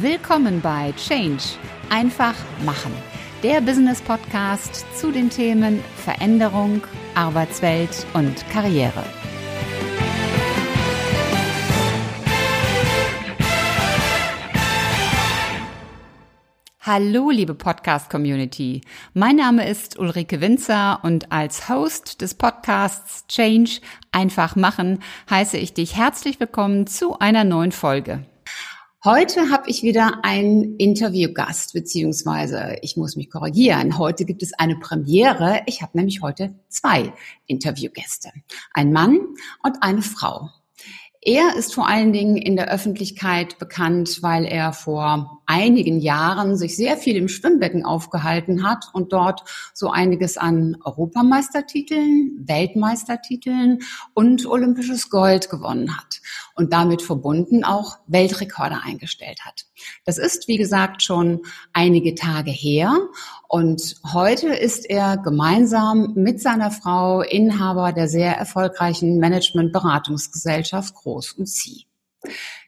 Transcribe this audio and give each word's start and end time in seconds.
Willkommen 0.00 0.60
bei 0.60 0.92
Change. 0.92 1.42
Einfach 1.88 2.34
machen. 2.66 2.92
Der 3.42 3.62
Business 3.62 4.02
Podcast 4.02 4.84
zu 4.94 5.10
den 5.10 5.30
Themen 5.30 5.82
Veränderung, 6.04 6.82
Arbeitswelt 7.14 8.06
und 8.12 8.46
Karriere. 8.50 9.02
Hallo, 16.82 17.30
liebe 17.30 17.54
Podcast-Community. 17.54 18.82
Mein 19.14 19.36
Name 19.36 19.66
ist 19.66 19.98
Ulrike 19.98 20.42
Winzer 20.42 21.00
und 21.04 21.32
als 21.32 21.70
Host 21.70 22.20
des 22.20 22.34
Podcasts 22.34 23.26
Change 23.28 23.80
einfach 24.12 24.56
machen 24.56 24.98
heiße 25.30 25.56
ich 25.56 25.72
dich 25.72 25.96
herzlich 25.96 26.38
willkommen 26.38 26.86
zu 26.86 27.18
einer 27.18 27.44
neuen 27.44 27.72
Folge. 27.72 28.26
Heute 29.06 29.50
habe 29.52 29.70
ich 29.70 29.84
wieder 29.84 30.24
einen 30.24 30.78
Interviewgast, 30.78 31.74
beziehungsweise 31.74 32.76
ich 32.82 32.96
muss 32.96 33.14
mich 33.14 33.30
korrigieren. 33.30 33.98
Heute 33.98 34.24
gibt 34.24 34.42
es 34.42 34.52
eine 34.52 34.74
Premiere. 34.74 35.60
Ich 35.66 35.80
habe 35.80 35.96
nämlich 35.96 36.22
heute 36.22 36.56
zwei 36.68 37.12
Interviewgäste. 37.46 38.32
Ein 38.72 38.90
Mann 38.92 39.20
und 39.62 39.80
eine 39.80 40.02
Frau. 40.02 40.50
Er 41.28 41.56
ist 41.56 41.74
vor 41.74 41.88
allen 41.88 42.12
Dingen 42.12 42.36
in 42.36 42.54
der 42.54 42.70
Öffentlichkeit 42.70 43.58
bekannt, 43.58 44.22
weil 44.22 44.44
er 44.44 44.72
vor 44.72 45.42
einigen 45.44 45.98
Jahren 45.98 46.56
sich 46.56 46.76
sehr 46.76 46.96
viel 46.96 47.16
im 47.16 47.26
Schwimmbecken 47.26 47.84
aufgehalten 47.84 48.62
hat 48.62 48.84
und 48.92 49.12
dort 49.12 49.42
so 49.74 49.90
einiges 49.90 50.38
an 50.38 50.76
Europameistertiteln, 50.84 52.44
Weltmeistertiteln 52.44 53.80
und 54.14 54.46
olympisches 54.46 55.10
Gold 55.10 55.50
gewonnen 55.50 55.96
hat 55.96 56.20
und 56.54 56.72
damit 56.72 57.02
verbunden 57.02 57.64
auch 57.64 57.98
Weltrekorde 58.06 58.82
eingestellt 58.84 59.40
hat. 59.44 59.66
Das 60.04 60.18
ist, 60.18 60.46
wie 60.46 60.58
gesagt, 60.58 61.02
schon 61.02 61.40
einige 61.72 62.14
Tage 62.14 62.52
her 62.52 62.96
und 63.48 63.96
heute 64.12 64.48
ist 64.48 64.88
er 64.88 65.16
gemeinsam 65.16 66.12
mit 66.14 66.40
seiner 66.40 66.70
Frau 66.70 67.22
Inhaber 67.22 67.92
der 67.92 68.08
sehr 68.08 68.36
erfolgreichen 68.36 69.18
Management-Beratungsgesellschaft 69.18 70.94
Groß 70.94 71.15
und 71.32 71.48
Sie. 71.48 71.86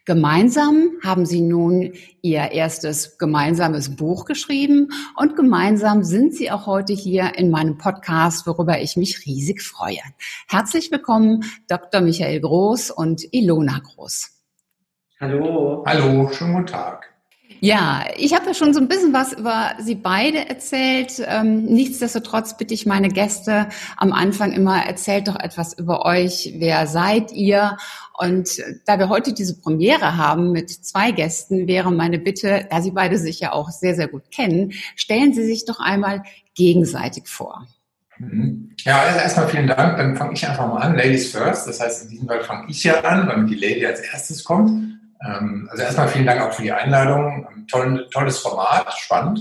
Gemeinsam 0.05 0.93
haben 1.05 1.27
sie 1.27 1.43
nun 1.43 1.93
ihr 2.23 2.53
erstes 2.53 3.19
gemeinsames 3.19 3.95
Buch 3.95 4.25
geschrieben 4.25 4.89
und 5.17 5.37
gemeinsam 5.37 6.03
sind 6.03 6.35
sie 6.35 6.51
auch 6.51 6.67
heute 6.67 6.95
hier 6.95 7.33
in 7.37 7.51
meinem 7.51 7.77
Podcast, 7.77 8.47
worüber 8.47 8.81
ich 8.81 8.97
mich 8.97 9.27
riesig 9.27 9.63
freue. 9.63 10.01
Herzlich 10.49 10.91
willkommen, 10.91 11.45
Dr. 11.69 12.01
Michael 12.01 12.41
Groß 12.41 12.91
und 12.91 13.23
Ilona 13.33 13.81
Groß. 13.81 14.31
Hallo. 15.21 15.85
Hallo, 15.87 16.33
schönen 16.33 16.55
guten 16.55 16.67
Tag. 16.67 17.18
Ja, 17.61 18.05
ich 18.17 18.35
habe 18.35 18.47
ja 18.47 18.55
schon 18.55 18.73
so 18.73 18.81
ein 18.81 18.89
bisschen 18.89 19.13
was 19.13 19.33
über 19.33 19.73
Sie 19.81 19.95
beide 19.95 20.49
erzählt. 20.49 21.23
Ähm, 21.27 21.65
nichtsdestotrotz 21.65 22.57
bitte 22.57 22.75
ich 22.75 22.87
meine 22.87 23.09
Gäste 23.09 23.69
am 23.97 24.13
Anfang 24.13 24.53
immer, 24.53 24.85
erzählt 24.85 25.29
doch 25.29 25.39
etwas 25.39 25.77
über 25.77 26.05
euch. 26.05 26.55
Wer 26.59 26.87
seid 26.87 27.33
ihr? 27.33 27.77
Und 28.17 28.63
da 28.87 28.99
wir 28.99 29.09
heute 29.09 29.33
diese 29.33 29.61
Premiere 29.61 30.17
haben 30.17 30.53
mit 30.53 30.71
zwei 30.71 31.11
Gästen, 31.13 31.67
wäre 31.67 31.91
meine 31.91 32.19
Bitte, 32.19 32.67
da 32.71 32.81
Sie 32.81 32.93
beide 32.93 33.19
sich 33.19 33.41
ja 33.41 33.53
auch 33.53 33.71
sehr, 33.71 33.95
sehr 33.95 34.09
gut 34.09 34.31
kennen, 34.31 34.73
stellen 34.97 35.35
Sie 35.35 35.45
sich 35.45 35.65
doch 35.65 35.81
einmal 35.81 36.23
gegenseitig 36.55 37.29
vor. 37.29 37.67
Mhm. 38.19 38.71
Ja, 38.85 39.03
also 39.03 39.19
erstmal 39.19 39.49
vielen 39.49 39.67
Dank. 39.67 39.97
Dann 39.97 40.17
fange 40.17 40.35
ich 40.35 40.47
einfach 40.47 40.69
mal 40.69 40.79
an. 40.79 40.97
Ladies 40.97 41.31
first. 41.31 41.67
Das 41.67 41.81
heißt, 41.81 42.05
in 42.05 42.11
diesem 42.11 42.29
Fall 42.29 42.43
fange 42.43 42.67
ich 42.69 42.85
ja 42.85 43.01
an, 43.01 43.29
weil 43.29 43.47
die 43.47 43.55
Lady 43.55 43.87
als 43.87 44.01
erstes 44.01 44.45
kommt. 44.45 44.98
Ähm, 45.25 45.69
also 45.71 45.83
erstmal 45.83 46.09
vielen 46.09 46.27
Dank 46.27 46.41
auch 46.43 46.53
für 46.53 46.63
die 46.63 46.73
Einladung. 46.73 47.67
Toll, 47.71 48.09
tolles 48.11 48.39
Format, 48.39 48.93
spannend. 48.95 49.41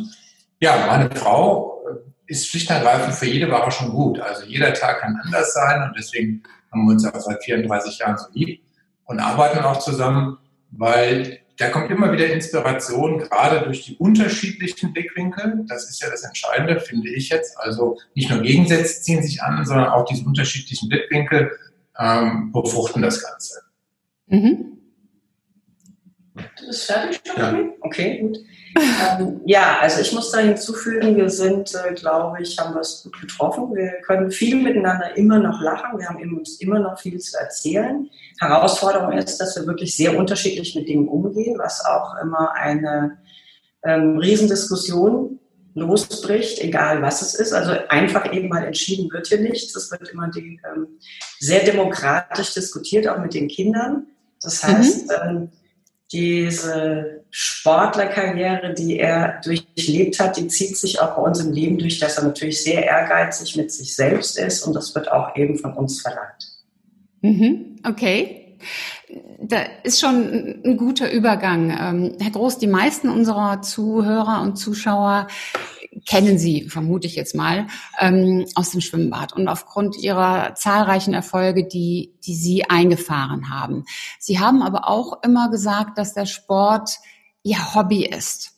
Ja, 0.59 0.85
meine 0.87 1.09
Frau 1.11 1.81
äh, 1.87 2.31
ist 2.31 2.47
schlicht 2.47 2.69
und 2.69 2.77
ergreifend 2.77 3.13
für 3.13 3.27
jede 3.27 3.51
Woche 3.51 3.71
schon 3.71 3.91
gut. 3.91 4.19
Also 4.19 4.45
jeder 4.45 4.73
Tag 4.73 5.01
kann 5.01 5.19
anders 5.23 5.53
sein 5.53 5.83
und 5.83 5.97
deswegen 5.97 6.43
haben 6.71 6.85
wir 6.85 6.93
uns 6.93 7.05
auch 7.05 7.19
seit 7.19 7.43
34 7.43 7.99
Jahren 7.99 8.17
so 8.17 8.25
lieb 8.33 8.61
und 9.05 9.19
arbeiten 9.19 9.59
auch 9.59 9.79
zusammen, 9.79 10.37
weil 10.71 11.39
da 11.57 11.69
kommt 11.69 11.89
immer 11.89 12.11
wieder 12.11 12.27
Inspiration, 12.27 13.19
gerade 13.19 13.61
durch 13.61 13.83
die 13.83 13.97
unterschiedlichen 13.97 14.93
Blickwinkel. 14.93 15.65
Das 15.67 15.89
ist 15.89 16.01
ja 16.01 16.09
das 16.09 16.23
Entscheidende, 16.23 16.79
finde 16.79 17.09
ich 17.09 17.29
jetzt. 17.29 17.57
Also 17.57 17.97
nicht 18.13 18.29
nur 18.29 18.41
Gegensätze 18.41 19.01
ziehen 19.01 19.23
sich 19.23 19.41
an, 19.41 19.65
sondern 19.65 19.87
auch 19.87 20.05
diese 20.05 20.23
unterschiedlichen 20.23 20.87
Blickwinkel 20.87 21.51
ähm, 21.97 22.51
befruchten 22.51 23.01
das 23.01 23.23
Ganze. 23.23 23.61
Mhm. 24.27 24.76
Du 26.59 26.67
bist 26.67 26.85
fertig 26.85 27.21
schon? 27.25 27.41
Ja. 27.41 27.73
Okay, 27.81 28.19
gut. 28.19 28.37
ähm, 29.19 29.41
ja, 29.45 29.79
also 29.81 30.01
ich 30.01 30.11
muss 30.13 30.31
da 30.31 30.39
hinzufügen, 30.39 31.15
wir 31.15 31.29
sind, 31.29 31.73
äh, 31.73 31.93
glaube 31.93 32.41
ich, 32.41 32.57
haben 32.57 32.73
wir 32.73 32.81
es 32.81 33.03
gut 33.03 33.19
getroffen. 33.19 33.73
Wir 33.73 33.93
können 34.05 34.29
viel 34.29 34.61
miteinander 34.61 35.15
immer 35.17 35.39
noch 35.39 35.61
lachen. 35.61 35.99
Wir 35.99 36.07
haben 36.07 36.37
uns 36.37 36.59
immer 36.61 36.79
noch 36.79 36.99
viel 36.99 37.19
zu 37.19 37.37
erzählen. 37.37 38.09
Herausforderung 38.39 39.13
ist, 39.13 39.37
dass 39.37 39.55
wir 39.55 39.65
wirklich 39.65 39.95
sehr 39.95 40.17
unterschiedlich 40.17 40.75
mit 40.75 40.87
Dingen 40.87 41.07
umgehen, 41.07 41.57
was 41.57 41.83
auch 41.85 42.15
immer 42.21 42.53
eine 42.53 43.17
ähm, 43.83 44.17
Riesendiskussion 44.17 45.39
losbricht, 45.73 46.59
egal 46.59 47.01
was 47.01 47.21
es 47.21 47.35
ist. 47.35 47.53
Also 47.53 47.71
einfach 47.89 48.31
eben 48.33 48.49
mal 48.49 48.63
entschieden 48.63 49.11
wird 49.11 49.27
hier 49.27 49.39
nichts. 49.39 49.75
Es 49.75 49.91
wird 49.91 50.09
immer 50.09 50.29
die, 50.29 50.59
ähm, 50.69 50.87
sehr 51.39 51.63
demokratisch 51.63 52.53
diskutiert, 52.53 53.07
auch 53.07 53.19
mit 53.19 53.33
den 53.33 53.47
Kindern. 53.47 54.07
Das 54.41 54.63
heißt, 54.63 55.07
mhm. 55.07 55.51
Diese 56.11 57.23
Sportlerkarriere, 57.29 58.73
die 58.73 58.99
er 58.99 59.41
durchlebt 59.43 60.19
hat, 60.19 60.37
die 60.37 60.47
zieht 60.47 60.77
sich 60.77 61.01
auch 61.01 61.15
bei 61.15 61.21
uns 61.21 61.39
im 61.39 61.51
Leben 61.51 61.77
durch, 61.77 61.99
dass 61.99 62.17
er 62.17 62.23
natürlich 62.23 62.63
sehr 62.63 62.85
ehrgeizig 62.85 63.57
mit 63.57 63.71
sich 63.71 63.95
selbst 63.95 64.37
ist 64.39 64.63
und 64.63 64.73
das 64.73 64.95
wird 64.95 65.11
auch 65.11 65.35
eben 65.35 65.57
von 65.57 65.73
uns 65.73 66.01
verlangt. 66.01 66.47
Mhm, 67.21 67.79
okay. 67.85 68.57
Da 69.39 69.63
ist 69.83 69.99
schon 69.99 70.61
ein 70.65 70.77
guter 70.77 71.11
Übergang. 71.11 71.69
Ähm, 71.69 72.17
Herr 72.19 72.31
Groß, 72.31 72.57
die 72.57 72.67
meisten 72.67 73.09
unserer 73.09 73.61
Zuhörer 73.61 74.41
und 74.41 74.57
Zuschauer 74.57 75.27
kennen 76.05 76.37
Sie, 76.37 76.69
vermute 76.69 77.07
ich 77.07 77.15
jetzt 77.15 77.35
mal, 77.35 77.67
ähm, 77.99 78.45
aus 78.55 78.71
dem 78.71 78.81
Schwimmbad 78.81 79.33
und 79.33 79.47
aufgrund 79.47 79.97
Ihrer 79.97 80.55
zahlreichen 80.55 81.13
Erfolge, 81.13 81.67
die, 81.67 82.13
die 82.25 82.35
Sie 82.35 82.69
eingefahren 82.69 83.49
haben. 83.49 83.85
Sie 84.19 84.39
haben 84.39 84.61
aber 84.61 84.87
auch 84.87 85.23
immer 85.23 85.49
gesagt, 85.49 85.97
dass 85.97 86.13
der 86.13 86.25
Sport 86.25 86.97
Ihr 87.43 87.75
Hobby 87.75 88.05
ist 88.05 88.56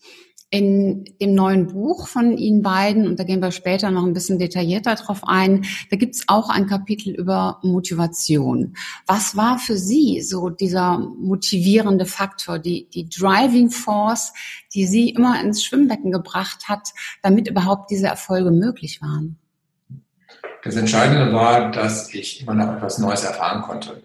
in 0.51 1.05
dem 1.21 1.35
neuen 1.35 1.67
Buch 1.67 2.07
von 2.07 2.35
Ihnen 2.35 2.63
beiden, 2.63 3.07
und 3.07 3.19
da 3.19 3.23
gehen 3.23 3.39
wir 3.39 3.51
später 3.51 3.91
noch 3.91 4.03
ein 4.03 4.13
bisschen 4.13 4.39
detaillierter 4.39 4.95
drauf 4.95 5.21
ein, 5.23 5.65
da 5.91 5.95
gibt 5.95 6.15
es 6.15 6.23
auch 6.27 6.49
ein 6.49 6.65
Kapitel 6.65 7.13
über 7.13 7.59
Motivation. 7.61 8.75
Was 9.05 9.37
war 9.37 9.59
für 9.59 9.77
Sie 9.77 10.21
so 10.21 10.49
dieser 10.49 10.97
motivierende 10.97 12.05
Faktor, 12.05 12.57
die, 12.57 12.89
die 12.89 13.07
Driving 13.07 13.69
Force, 13.69 14.33
die 14.73 14.87
Sie 14.87 15.09
immer 15.09 15.39
ins 15.41 15.63
Schwimmbecken 15.63 16.11
gebracht 16.11 16.67
hat, 16.67 16.89
damit 17.21 17.47
überhaupt 17.47 17.91
diese 17.91 18.07
Erfolge 18.07 18.49
möglich 18.49 19.01
waren? 19.03 19.37
Das 20.63 20.75
Entscheidende 20.75 21.31
war, 21.31 21.71
dass 21.71 22.13
ich 22.13 22.41
immer 22.41 22.55
noch 22.55 22.75
etwas 22.75 22.97
Neues 22.97 23.23
erfahren 23.23 23.61
konnte. 23.61 24.01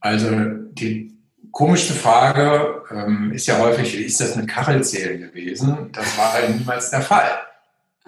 Also 0.00 0.28
die 0.72 1.17
komischste 1.52 1.94
Frage 1.94 2.82
ähm, 2.90 3.32
ist 3.32 3.46
ja 3.46 3.58
häufig, 3.58 3.98
ist 3.98 4.20
das 4.20 4.36
mit 4.36 4.48
Kachelzählen 4.48 5.20
gewesen? 5.20 5.90
Das 5.92 6.16
war 6.18 6.32
halt 6.32 6.56
niemals 6.56 6.90
der 6.90 7.02
Fall. 7.02 7.30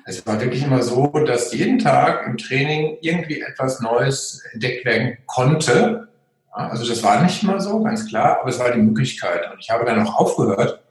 Es 0.06 0.26
war 0.26 0.40
wirklich 0.40 0.62
immer 0.62 0.82
so, 0.82 1.06
dass 1.08 1.52
jeden 1.52 1.78
Tag 1.78 2.26
im 2.26 2.36
Training 2.36 2.98
irgendwie 3.00 3.40
etwas 3.40 3.80
Neues 3.80 4.42
entdeckt 4.52 4.84
werden 4.84 5.18
konnte. 5.26 6.08
Also 6.50 6.88
das 6.88 7.02
war 7.02 7.22
nicht 7.22 7.42
immer 7.42 7.60
so, 7.60 7.82
ganz 7.82 8.08
klar, 8.08 8.40
aber 8.40 8.50
es 8.50 8.58
war 8.58 8.72
die 8.72 8.80
Möglichkeit. 8.80 9.50
Und 9.52 9.58
ich 9.60 9.70
habe 9.70 9.84
dann 9.84 10.04
auch 10.06 10.18
aufgehört, 10.18 10.82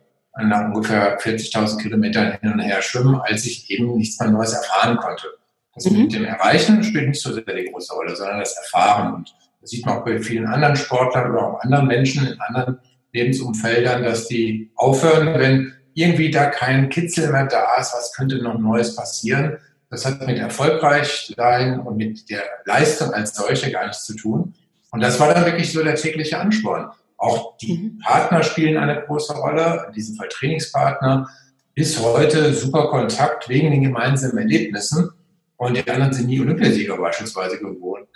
nach 0.41 0.65
ungefähr 0.65 1.19
40.000 1.19 1.81
Kilometern 1.81 2.37
hin 2.39 2.53
und 2.53 2.59
her 2.59 2.81
schwimmen, 2.81 3.19
als 3.21 3.45
ich 3.45 3.69
eben 3.69 3.97
nichts 3.97 4.19
mehr 4.19 4.29
Neues 4.29 4.53
erfahren 4.53 4.97
konnte. 4.97 5.27
Das 5.75 5.85
mhm. 5.85 6.03
mit 6.03 6.13
dem 6.13 6.25
Erreichen 6.25 6.83
spielt 6.83 7.09
nicht 7.09 7.21
so 7.21 7.33
sehr 7.33 7.43
die 7.43 7.69
große 7.71 7.93
Rolle, 7.93 8.15
sondern 8.15 8.39
das 8.39 8.55
Erfahren. 8.57 9.15
Und 9.15 9.35
das 9.61 9.71
sieht 9.71 9.85
man 9.85 9.97
auch 9.97 10.05
bei 10.05 10.19
vielen 10.19 10.47
anderen 10.47 10.75
Sportlern 10.75 11.31
oder 11.31 11.47
auch 11.47 11.61
anderen 11.61 11.87
Menschen 11.87 12.25
in 12.27 12.39
anderen 12.39 12.79
Lebensumfeldern, 13.13 14.03
dass 14.03 14.27
die 14.27 14.71
aufhören, 14.75 15.39
wenn 15.39 15.73
irgendwie 15.93 16.31
da 16.31 16.45
kein 16.45 16.89
Kitzel 16.89 17.31
mehr 17.31 17.47
da 17.47 17.75
ist, 17.77 17.93
was 17.93 18.13
könnte 18.13 18.41
noch 18.41 18.57
Neues 18.57 18.95
passieren. 18.95 19.57
Das 19.89 20.05
hat 20.05 20.25
mit 20.25 20.37
erfolgreich 20.37 21.33
sein 21.35 21.79
und 21.79 21.97
mit 21.97 22.29
der 22.29 22.43
Leistung 22.65 23.11
als 23.11 23.35
solche 23.35 23.71
gar 23.71 23.87
nichts 23.87 24.05
zu 24.05 24.15
tun. 24.15 24.53
Und 24.91 25.01
das 25.01 25.19
war 25.19 25.33
dann 25.33 25.45
wirklich 25.45 25.71
so 25.71 25.83
der 25.83 25.95
tägliche 25.95 26.39
Ansporn. 26.39 26.91
Auch 27.17 27.57
die 27.57 27.77
mhm. 27.77 27.99
Partner 27.99 28.43
spielen 28.43 28.77
eine 28.77 29.01
große 29.01 29.33
Rolle, 29.33 29.85
in 29.87 29.93
diesem 29.93 30.15
Fall 30.15 30.29
Trainingspartner. 30.29 31.27
Bis 31.73 31.99
heute 31.99 32.53
super 32.53 32.87
Kontakt 32.87 33.49
wegen 33.49 33.71
den 33.71 33.83
gemeinsamen 33.83 34.37
Erlebnissen. 34.37 35.09
Und 35.57 35.75
die 35.75 35.89
anderen 35.89 36.13
sind 36.13 36.27
nie 36.27 36.39
Olympiasieger 36.39 36.97
beispielsweise 36.97 37.57
geworden 37.57 38.07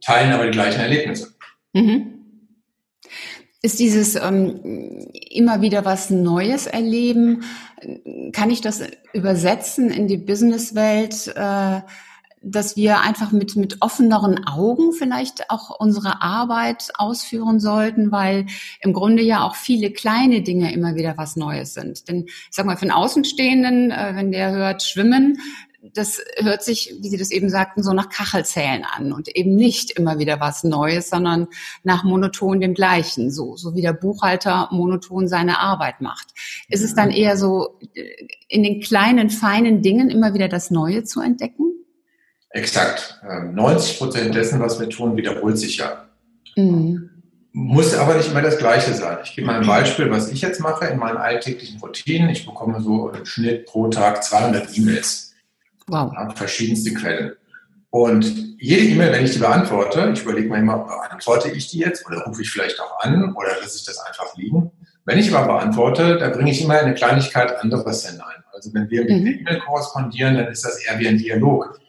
teilen 0.00 0.32
aber 0.32 0.46
die 0.46 0.52
gleichen 0.52 0.80
Erlebnisse. 0.80 1.34
Mhm. 1.72 2.14
ist 3.62 3.78
dieses 3.78 4.16
ähm, 4.16 5.08
immer 5.30 5.60
wieder 5.60 5.84
was 5.84 6.10
Neues 6.10 6.66
erleben. 6.66 7.44
Kann 8.32 8.50
ich 8.50 8.60
das 8.60 8.82
übersetzen 9.12 9.90
in 9.90 10.08
die 10.08 10.16
Businesswelt, 10.16 11.28
äh, 11.36 11.80
dass 12.42 12.76
wir 12.76 13.00
einfach 13.00 13.32
mit, 13.32 13.56
mit 13.56 13.82
offeneren 13.82 14.46
Augen 14.46 14.92
vielleicht 14.92 15.50
auch 15.50 15.78
unsere 15.78 16.22
Arbeit 16.22 16.90
ausführen 16.94 17.60
sollten, 17.60 18.10
weil 18.12 18.46
im 18.80 18.92
Grunde 18.92 19.22
ja 19.22 19.46
auch 19.46 19.56
viele 19.56 19.90
kleine 19.90 20.40
Dinge 20.42 20.72
immer 20.72 20.94
wieder 20.94 21.18
was 21.18 21.36
Neues 21.36 21.74
sind. 21.74 22.08
Denn 22.08 22.24
ich 22.26 22.48
sag 22.50 22.64
mal, 22.64 22.76
für 22.76 22.82
einen 22.82 22.92
Außenstehenden, 22.92 23.90
äh, 23.90 24.12
wenn 24.14 24.32
der 24.32 24.52
hört 24.52 24.82
Schwimmen, 24.82 25.38
das 25.94 26.20
hört 26.36 26.62
sich, 26.62 26.94
wie 27.00 27.08
Sie 27.08 27.16
das 27.16 27.30
eben 27.30 27.48
sagten, 27.48 27.82
so 27.82 27.92
nach 27.92 28.10
Kachelzählen 28.10 28.84
an 28.84 29.12
und 29.12 29.34
eben 29.34 29.56
nicht 29.56 29.92
immer 29.92 30.18
wieder 30.18 30.38
was 30.38 30.62
Neues, 30.62 31.08
sondern 31.08 31.48
nach 31.84 32.04
monoton 32.04 32.60
dem 32.60 32.74
Gleichen, 32.74 33.30
so, 33.30 33.56
so 33.56 33.74
wie 33.74 33.82
der 33.82 33.94
Buchhalter 33.94 34.68
monoton 34.72 35.26
seine 35.26 35.58
Arbeit 35.58 36.00
macht. 36.00 36.28
Ist 36.68 36.82
es 36.82 36.94
dann 36.94 37.10
eher 37.10 37.36
so, 37.36 37.78
äh, 37.94 38.04
in 38.48 38.62
den 38.62 38.80
kleinen, 38.80 39.30
feinen 39.30 39.82
Dingen 39.82 40.10
immer 40.10 40.34
wieder 40.34 40.48
das 40.48 40.70
Neue 40.70 41.04
zu 41.04 41.20
entdecken? 41.20 41.72
Exakt. 42.50 43.20
90 43.22 43.92
ähm, 43.92 43.98
Prozent 43.98 44.34
dessen, 44.34 44.60
was 44.60 44.80
wir 44.80 44.88
tun, 44.88 45.16
wiederholt 45.16 45.56
sich 45.56 45.78
ja. 45.78 46.08
Mhm. 46.56 47.10
Muss 47.52 47.94
aber 47.94 48.16
nicht 48.16 48.30
immer 48.30 48.42
das 48.42 48.58
Gleiche 48.58 48.92
sein. 48.94 49.18
Ich 49.24 49.34
gebe 49.34 49.46
mal 49.46 49.60
ein 49.60 49.66
Beispiel, 49.66 50.10
was 50.10 50.30
ich 50.30 50.40
jetzt 50.40 50.60
mache 50.60 50.86
in 50.86 50.98
meinen 50.98 51.16
alltäglichen 51.16 51.80
Routinen. 51.80 52.28
Ich 52.30 52.46
bekomme 52.46 52.80
so 52.80 53.10
im 53.10 53.24
Schnitt 53.24 53.66
pro 53.66 53.88
Tag 53.88 54.22
200 54.22 54.76
E-Mails. 54.76 55.29
Wow. 55.90 56.12
Ja, 56.14 56.30
verschiedenste 56.30 56.94
Quellen. 56.94 57.32
Und 57.90 58.56
jede 58.60 58.84
E-Mail, 58.84 59.12
wenn 59.12 59.24
ich 59.24 59.32
die 59.32 59.40
beantworte, 59.40 60.10
ich 60.14 60.22
überlege 60.22 60.48
mir 60.48 60.58
immer, 60.58 60.78
beantworte 60.78 61.50
ich 61.50 61.68
die 61.68 61.80
jetzt 61.80 62.06
oder 62.06 62.22
rufe 62.24 62.42
ich 62.42 62.50
vielleicht 62.50 62.80
auch 62.80 63.00
an 63.00 63.34
oder 63.34 63.48
lasse 63.60 63.78
ich 63.78 63.84
das 63.84 63.98
einfach 63.98 64.36
liegen. 64.36 64.70
Wenn 65.04 65.18
ich 65.18 65.34
aber 65.34 65.54
beantworte, 65.54 66.16
da 66.18 66.28
bringe 66.28 66.52
ich 66.52 66.62
immer 66.62 66.78
eine 66.78 66.94
Kleinigkeit 66.94 67.58
anderes 67.58 68.08
hinein. 68.08 68.44
Also 68.52 68.72
wenn 68.74 68.88
wir 68.90 69.04
mit 69.04 69.22
mhm. 69.22 69.26
E-Mail 69.40 69.58
korrespondieren, 69.60 70.36
dann 70.36 70.46
ist 70.48 70.64
das 70.64 70.78
eher 70.84 70.98
wie 71.00 71.08
ein 71.08 71.18
Dialog. 71.18 71.80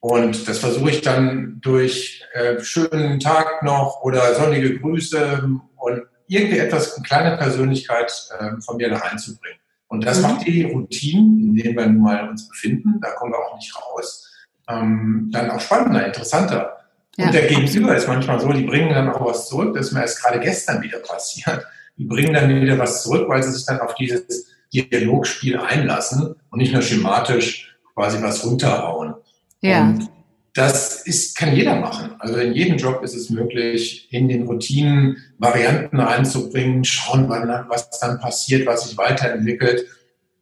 Und 0.00 0.48
das 0.48 0.58
versuche 0.58 0.90
ich 0.90 1.02
dann 1.02 1.60
durch 1.60 2.24
äh, 2.32 2.58
schönen 2.60 3.20
Tag 3.20 3.62
noch 3.62 4.02
oder 4.02 4.34
sonnige 4.34 4.78
Grüße 4.78 5.48
und 5.76 6.02
irgendwie 6.26 6.58
etwas, 6.58 6.96
eine 6.96 7.06
kleine 7.06 7.36
Persönlichkeit 7.36 8.12
äh, 8.38 8.60
von 8.60 8.78
mir 8.78 8.90
da 8.90 8.96
reinzubringen. 8.96 9.58
Und 9.88 10.04
das 10.04 10.18
mhm. 10.18 10.22
macht 10.22 10.46
die 10.46 10.62
Routinen, 10.64 11.40
in 11.40 11.54
denen 11.54 11.76
wir 11.76 11.86
nun 11.86 12.02
mal 12.02 12.28
uns 12.28 12.48
befinden, 12.48 13.00
da 13.00 13.12
kommen 13.12 13.32
wir 13.32 13.38
auch 13.38 13.56
nicht 13.56 13.74
raus, 13.76 14.30
ähm, 14.68 15.30
dann 15.32 15.50
auch 15.50 15.60
spannender, 15.60 16.06
interessanter. 16.06 16.76
Ja. 17.16 17.26
Und 17.26 17.34
der 17.34 17.46
Gegenüber 17.46 17.96
ist 17.96 18.08
manchmal 18.08 18.40
so, 18.40 18.52
die 18.52 18.64
bringen 18.64 18.90
dann 18.90 19.08
auch 19.08 19.24
was 19.24 19.48
zurück, 19.48 19.74
das 19.74 19.86
ist 19.86 19.92
mir 19.92 20.00
erst 20.00 20.22
gerade 20.22 20.40
gestern 20.40 20.82
wieder 20.82 20.98
passiert. 20.98 21.66
Die 21.96 22.04
bringen 22.04 22.34
dann 22.34 22.48
wieder 22.48 22.78
was 22.78 23.02
zurück, 23.02 23.26
weil 23.28 23.42
sie 23.42 23.52
sich 23.52 23.64
dann 23.64 23.80
auf 23.80 23.94
dieses 23.94 24.48
Dialogspiel 24.72 25.58
einlassen 25.58 26.34
und 26.50 26.58
nicht 26.58 26.72
nur 26.72 26.82
schematisch 26.82 27.74
quasi 27.94 28.22
was 28.22 28.44
runterhauen. 28.44 29.14
Ja. 29.62 29.84
Und 29.84 30.10
das 30.56 31.02
ist, 31.02 31.36
kann 31.36 31.54
jeder 31.54 31.76
machen. 31.76 32.14
Also 32.18 32.36
in 32.36 32.54
jedem 32.54 32.78
Job 32.78 33.02
ist 33.02 33.14
es 33.14 33.28
möglich, 33.30 34.08
in 34.10 34.28
den 34.28 34.46
Routinen 34.46 35.18
Varianten 35.38 36.00
einzubringen, 36.00 36.84
schauen, 36.84 37.28
was 37.28 37.90
dann 38.00 38.18
passiert, 38.18 38.66
was 38.66 38.88
sich 38.88 38.96
weiterentwickelt. 38.96 39.86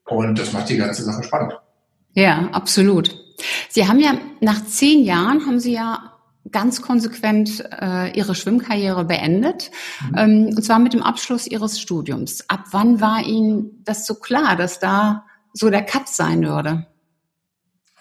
Und 0.06 0.38
das 0.38 0.52
macht 0.52 0.68
die 0.68 0.76
ganze 0.76 1.02
Sache 1.02 1.24
spannend. 1.24 1.58
Ja, 2.14 2.48
absolut. 2.52 3.16
Sie 3.68 3.88
haben 3.88 3.98
ja 3.98 4.16
nach 4.40 4.64
zehn 4.64 5.02
Jahren 5.02 5.46
haben 5.46 5.58
Sie 5.58 5.72
ja 5.72 6.12
ganz 6.52 6.82
konsequent 6.82 7.64
äh, 7.80 8.16
Ihre 8.16 8.34
Schwimmkarriere 8.34 9.04
beendet, 9.04 9.70
mhm. 10.10 10.18
ähm, 10.18 10.46
und 10.54 10.62
zwar 10.62 10.78
mit 10.78 10.92
dem 10.92 11.02
Abschluss 11.02 11.46
Ihres 11.46 11.80
Studiums. 11.80 12.48
Ab 12.48 12.66
wann 12.70 13.00
war 13.00 13.24
Ihnen 13.24 13.82
das 13.84 14.06
so 14.06 14.14
klar, 14.14 14.54
dass 14.54 14.78
da 14.78 15.24
so 15.52 15.70
der 15.70 15.82
Cut 15.82 16.08
sein 16.08 16.44
würde? 16.44 16.86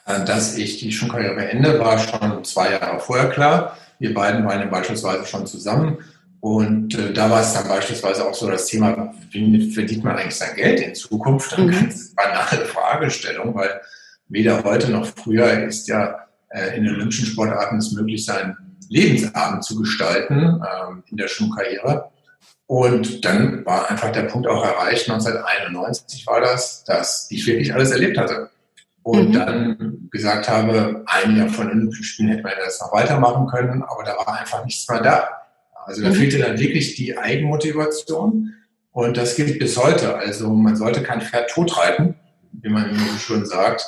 Äh, 0.06 0.26
dass 0.26 0.58
ich 0.58 0.80
die 0.80 0.92
Schulkarriere 0.92 1.36
beende, 1.36 1.80
war 1.80 1.98
schon 1.98 2.44
zwei 2.44 2.72
Jahre 2.72 3.00
vorher 3.00 3.30
klar. 3.30 3.78
Wir 4.00 4.14
beiden 4.14 4.46
waren 4.46 4.60
ja 4.60 4.66
beispielsweise 4.66 5.26
schon 5.26 5.48
zusammen. 5.48 5.98
Und 6.42 6.96
äh, 6.96 7.14
da 7.14 7.30
war 7.30 7.42
es 7.42 7.54
dann 7.54 7.70
beispielsweise 7.70 8.28
auch 8.28 8.34
so 8.34 8.50
das 8.50 8.66
Thema, 8.66 9.14
wie 9.32 9.72
verdient 9.72 10.04
man 10.04 10.18
eigentlich 10.18 10.36
sein 10.36 10.56
Geld 10.56 10.82
in 10.82 10.94
Zukunft? 10.94 11.54
Eine 11.54 11.68
mhm. 11.68 11.72
ganz 11.72 12.14
banale 12.16 12.66
Fragestellung, 12.66 13.56
weil 13.56 13.82
weder 14.28 14.62
heute 14.64 14.92
noch 14.92 15.06
früher 15.06 15.64
ist 15.64 15.88
ja 15.88 16.20
äh, 16.50 16.76
in 16.76 16.84
den 16.84 16.96
olympischen 16.96 17.26
Sportarten 17.26 17.78
es 17.78 17.94
möglich, 17.94 18.26
seinen 18.26 18.58
Lebensabend 18.90 19.64
zu 19.64 19.80
gestalten 19.80 20.62
ähm, 20.62 21.04
in 21.10 21.16
der 21.16 21.30
Schwimmkarriere. 21.30 22.10
Und 22.68 23.24
dann 23.24 23.66
war 23.66 23.90
einfach 23.90 24.12
der 24.12 24.24
Punkt 24.24 24.48
auch 24.48 24.66
erreicht, 24.66 25.10
1991 25.10 26.28
war 26.28 26.42
das, 26.42 26.84
dass 26.84 27.28
ich 27.30 27.46
wirklich 27.46 27.74
alles 27.74 27.92
erlebt 27.92 28.18
hatte 28.18 28.50
und 29.04 29.30
mhm. 29.30 29.34
dann 29.34 30.10
gesagt 30.12 30.50
habe, 30.50 31.04
ein 31.06 31.36
Jahr 31.36 31.50
von 31.50 31.70
Olympischen 31.70 32.04
Spielen 32.04 32.30
hätte 32.30 32.44
man 32.44 32.54
das 32.64 32.80
noch 32.82 32.94
weitermachen 32.94 33.48
können, 33.48 33.84
aber 33.84 34.04
da 34.04 34.16
war 34.18 34.40
einfach 34.40 34.64
nichts 34.66 34.88
mehr 34.90 35.02
da. 35.02 35.30
Also 35.86 36.02
da 36.02 36.10
mhm. 36.10 36.14
fehlte 36.14 36.40
dann 36.40 36.58
wirklich 36.58 36.96
die 36.96 37.18
Eigenmotivation 37.18 38.54
und 38.92 39.18
das 39.18 39.36
gilt 39.36 39.60
bis 39.60 39.78
heute. 39.78 40.16
Also 40.16 40.50
man 40.50 40.76
sollte 40.76 41.04
kein 41.04 41.22
Pferd 41.22 41.50
totreiten, 41.50 42.16
wie 42.54 42.70
man 42.70 42.90
immer 42.90 43.06
so 43.12 43.18
schön 43.18 43.46
sagt, 43.46 43.86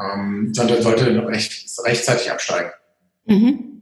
ähm, 0.00 0.52
sondern 0.52 0.82
sollte 0.82 1.28
recht, 1.28 1.68
rechtzeitig 1.84 2.30
absteigen. 2.30 2.70
Mhm. 3.26 3.75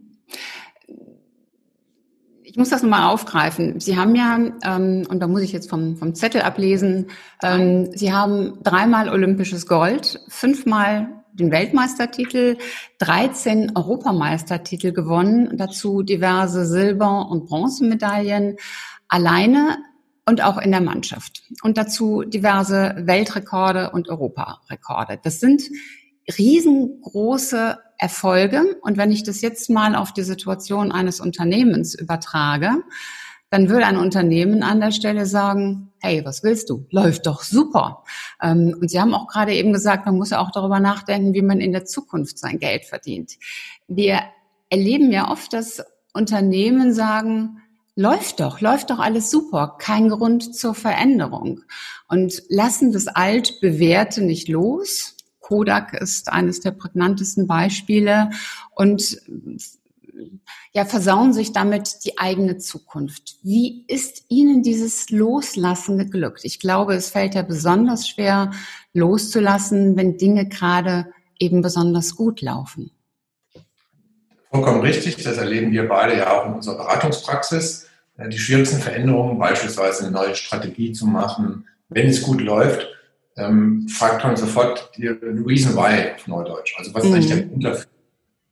Ich 2.55 2.59
muss 2.59 2.71
das 2.71 2.85
nochmal 2.85 3.13
aufgreifen. 3.13 3.81
Sie 3.81 3.97
haben 3.97 4.15
ja, 4.15 4.39
ähm, 4.63 5.09
und 5.09 5.19
da 5.19 5.27
muss 5.27 5.43
ich 5.43 5.51
jetzt 5.51 5.69
vom, 5.69 5.97
vom 5.97 6.15
Zettel 6.15 6.43
ablesen, 6.43 7.09
ähm, 7.43 7.91
Sie 7.97 8.13
haben 8.13 8.61
dreimal 8.63 9.09
olympisches 9.09 9.67
Gold, 9.67 10.21
fünfmal 10.29 11.25
den 11.33 11.51
Weltmeistertitel, 11.51 12.57
13 13.01 13.73
Europameistertitel 13.75 14.93
gewonnen, 14.93 15.57
dazu 15.57 16.03
diverse 16.05 16.65
Silber- 16.65 17.29
und 17.29 17.47
Bronzemedaillen 17.47 18.55
alleine 19.09 19.79
und 20.25 20.45
auch 20.45 20.59
in 20.59 20.71
der 20.71 20.81
Mannschaft. 20.81 21.43
Und 21.65 21.77
dazu 21.77 22.23
diverse 22.23 22.95
Weltrekorde 23.01 23.91
und 23.91 24.09
Europarekorde. 24.09 25.19
Das 25.21 25.41
sind 25.41 25.65
riesengroße 26.39 27.79
Erfolge. 28.05 28.77
Und 28.83 28.99
wenn 28.99 29.11
ich 29.11 29.23
das 29.23 29.41
jetzt 29.41 29.71
mal 29.71 29.97
auf 29.97 30.13
die 30.13 30.25
Situation 30.25 30.93
eines 30.93 31.21
Unternehmens 31.21 31.95
übertrage, 31.95 32.71
dann 33.49 33.71
würde 33.71 33.87
ein 33.87 33.97
Unternehmen 33.97 34.63
an 34.63 34.79
der 34.79 34.91
Stelle 34.91 35.25
sagen, 35.25 35.91
hey, 36.01 36.23
was 36.23 36.43
willst 36.43 36.69
du? 36.69 36.87
Läuft 36.91 37.27
doch 37.27 37.43
super. 37.43 38.05
Ähm, 38.43 38.77
und 38.79 38.91
Sie 38.91 39.01
haben 39.01 39.15
auch 39.15 39.27
gerade 39.27 39.55
eben 39.55 39.73
gesagt, 39.73 40.05
man 40.05 40.19
muss 40.19 40.31
ja 40.31 40.41
auch 40.41 40.51
darüber 40.51 40.81
nachdenken, 40.81 41.33
wie 41.33 41.41
man 41.41 41.61
in 41.63 41.73
der 41.73 41.87
Zukunft 41.87 42.39
sein 42.39 42.59
Geld 42.59 42.85
verdient. 42.85 43.39
Wir 43.89 44.21
erleben 44.69 45.11
ja 45.11 45.31
oft, 45.31 45.55
dass 45.55 45.83
Unternehmen 46.13 46.93
sagen, 46.93 47.63
läuft 47.97 48.41
doch, 48.41 48.61
läuft 48.61 48.91
doch 48.91 48.99
alles 48.99 49.31
super, 49.31 49.77
kein 49.79 50.11
Grund 50.11 50.55
zur 50.55 50.75
Veränderung 50.75 51.63
und 52.09 52.43
lassen 52.51 52.93
das 52.93 53.07
Altbewährte 53.07 54.21
nicht 54.23 54.49
los, 54.49 55.14
Kodak 55.45 55.93
ist 55.93 56.33
eines 56.33 56.61
der 56.61 56.71
prägnantesten 56.71 57.47
Beispiele 57.47 58.31
und 58.75 59.21
ja, 60.73 60.87
versauen 60.87 61.35
sich 61.35 61.53
damit 61.53 62.05
die 62.07 62.19
eigene 62.19 62.57
Zukunft. 62.57 63.37
Wie 63.43 63.85
ist 63.87 64.25
Ihnen 64.29 64.63
dieses 64.63 65.11
Loslassen 65.11 65.99
geglückt? 65.99 66.41
Ich 66.45 66.61
glaube, 66.61 66.95
es 66.95 67.11
fällt 67.11 67.35
ja 67.35 67.43
besonders 67.43 68.09
schwer, 68.09 68.53
loszulassen, 68.95 69.99
wenn 69.99 70.17
Dinge 70.17 70.49
gerade 70.49 71.13
eben 71.39 71.61
besonders 71.61 72.17
gut 72.17 72.41
laufen. 72.41 72.91
Vollkommen 74.51 74.81
richtig, 74.81 75.23
das 75.23 75.37
erleben 75.37 75.73
wir 75.73 75.87
beide 75.89 76.17
ja 76.17 76.33
auch 76.33 76.47
in 76.47 76.55
unserer 76.55 76.77
Beratungspraxis. 76.77 77.87
Die 78.17 78.39
schwierigsten 78.39 78.81
Veränderungen, 78.81 79.39
beispielsweise 79.39 80.05
eine 80.05 80.13
neue 80.13 80.35
Strategie 80.37 80.93
zu 80.93 81.07
machen, 81.07 81.67
wenn 81.91 82.07
es 82.07 82.23
gut 82.23 82.41
läuft, 82.41 82.89
ähm, 83.37 83.89
fragt 83.89 84.25
man 84.25 84.37
sofort 84.37 84.91
die 84.97 85.09
Reason 85.09 85.75
Why 85.75 86.15
auf 86.15 86.27
Neudeutsch. 86.27 86.75
Also 86.79 86.95
was 86.95 87.05
mhm. 87.05 87.09
ist 87.09 87.15
eigentlich 87.15 87.31
der 87.31 87.47
Grund 87.47 87.65
dafür? 87.65 87.87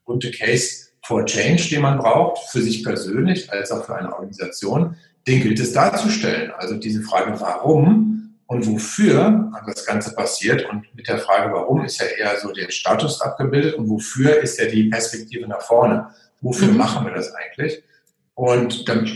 Gute 0.04 0.30
Case 0.32 0.88
for 1.04 1.24
Change, 1.24 1.68
den 1.70 1.82
man 1.82 1.98
braucht, 1.98 2.50
für 2.50 2.60
sich 2.60 2.84
persönlich 2.84 3.50
als 3.52 3.70
auch 3.70 3.84
für 3.84 3.94
eine 3.94 4.12
Organisation, 4.12 4.96
den 5.26 5.40
gilt 5.40 5.60
es 5.60 5.72
darzustellen. 5.72 6.50
Also 6.56 6.76
diese 6.76 7.02
Frage, 7.02 7.40
warum 7.40 8.12
und 8.46 8.66
wofür 8.66 9.50
das 9.66 9.86
Ganze 9.86 10.14
passiert. 10.14 10.68
Und 10.68 10.94
mit 10.94 11.08
der 11.08 11.18
Frage, 11.18 11.52
warum, 11.52 11.84
ist 11.84 12.00
ja 12.00 12.06
eher 12.06 12.38
so 12.38 12.52
der 12.52 12.70
Status 12.70 13.20
abgebildet 13.20 13.74
und 13.76 13.88
wofür 13.88 14.42
ist 14.42 14.58
ja 14.58 14.66
die 14.66 14.84
Perspektive 14.84 15.48
nach 15.48 15.62
vorne. 15.62 16.08
Wofür 16.40 16.68
mhm. 16.68 16.76
machen 16.76 17.06
wir 17.06 17.14
das 17.14 17.32
eigentlich? 17.34 17.82
Und 18.34 18.88
dann 18.88 19.08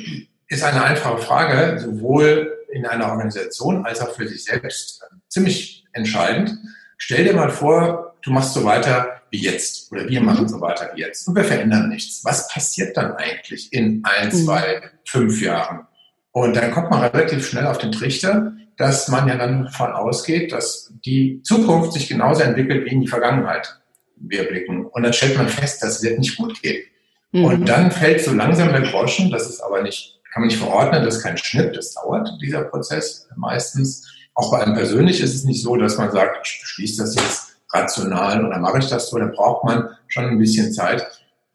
ist 0.49 0.62
eine 0.62 0.82
einfache 0.82 1.18
Frage, 1.18 1.78
sowohl 1.80 2.55
in 2.76 2.87
einer 2.87 3.11
Organisation 3.11 3.85
als 3.85 4.00
auch 4.00 4.14
für 4.14 4.28
sich 4.28 4.45
selbst 4.45 5.02
ziemlich 5.28 5.85
entscheidend. 5.92 6.56
Stell 6.99 7.25
dir 7.25 7.35
mal 7.35 7.50
vor, 7.50 8.14
du 8.23 8.30
machst 8.30 8.54
so 8.54 8.64
weiter 8.64 9.23
wie 9.30 9.38
jetzt 9.38 9.90
oder 9.90 10.09
wir 10.09 10.21
machen 10.21 10.45
mhm. 10.45 10.49
so 10.49 10.61
weiter 10.61 10.90
wie 10.95 11.00
jetzt 11.00 11.26
und 11.26 11.35
wir 11.35 11.45
verändern 11.45 11.88
nichts. 11.88 12.25
Was 12.25 12.49
passiert 12.49 12.97
dann 12.97 13.12
eigentlich 13.12 13.73
in 13.73 14.02
ein, 14.04 14.28
mhm. 14.28 14.33
zwei, 14.33 14.83
fünf 15.04 15.40
Jahren? 15.40 15.87
Und 16.33 16.54
dann 16.54 16.71
kommt 16.71 16.90
man 16.90 17.02
relativ 17.02 17.49
schnell 17.49 17.66
auf 17.66 17.78
den 17.78 17.92
Trichter, 17.92 18.52
dass 18.76 19.09
man 19.09 19.26
ja 19.26 19.37
dann 19.37 19.64
davon 19.64 19.92
ausgeht, 19.92 20.52
dass 20.52 20.92
die 21.04 21.40
Zukunft 21.42 21.95
sich 21.95 22.09
genauso 22.09 22.42
entwickelt 22.42 22.85
wie 22.85 22.90
in 22.90 23.00
die 23.00 23.09
Vergangenheit 23.09 23.80
wir 24.16 24.45
blicken. 24.45 24.87
Und 24.87 25.02
dann 25.02 25.12
stellt 25.12 25.37
man 25.37 25.49
fest, 25.49 25.83
dass 25.83 25.97
es 25.97 26.02
wird 26.02 26.18
nicht 26.18 26.37
gut 26.37 26.61
geht. 26.62 26.87
Mhm. 27.33 27.45
Und 27.45 27.68
dann 27.68 27.90
fällt 27.90 28.23
so 28.23 28.33
langsam 28.33 28.71
der 28.71 28.83
Groschen, 28.83 29.30
das 29.30 29.49
ist 29.49 29.61
aber 29.61 29.83
nicht, 29.83 30.15
kann 30.37 30.43
man 30.43 30.49
nicht 30.49 30.59
verordnen, 30.59 31.02
das 31.02 31.16
ist 31.16 31.23
kein 31.23 31.38
Schnitt, 31.38 31.75
das 31.78 31.95
dauert, 31.95 32.28
dieser 32.43 32.64
Prozess 32.64 33.26
meistens. 33.37 34.07
Auch 34.35 34.50
bei 34.50 34.62
einem 34.62 34.75
persönlich 34.75 35.23
ist 35.23 35.35
es 35.35 35.45
nicht 35.45 35.62
so, 35.62 35.76
dass 35.76 35.97
man 35.97 36.12
sagt, 36.12 36.47
ich 36.47 36.61
beschließe 36.61 37.02
das 37.02 37.14
jetzt 37.14 37.57
rational 37.73 38.45
oder 38.45 38.59
mache 38.59 38.81
ich 38.81 38.87
das 38.87 39.09
so. 39.09 39.16
Da 39.16 39.28
braucht 39.35 39.64
man 39.64 39.88
schon 40.09 40.26
ein 40.26 40.38
bisschen 40.38 40.75
Zeit, 40.75 41.07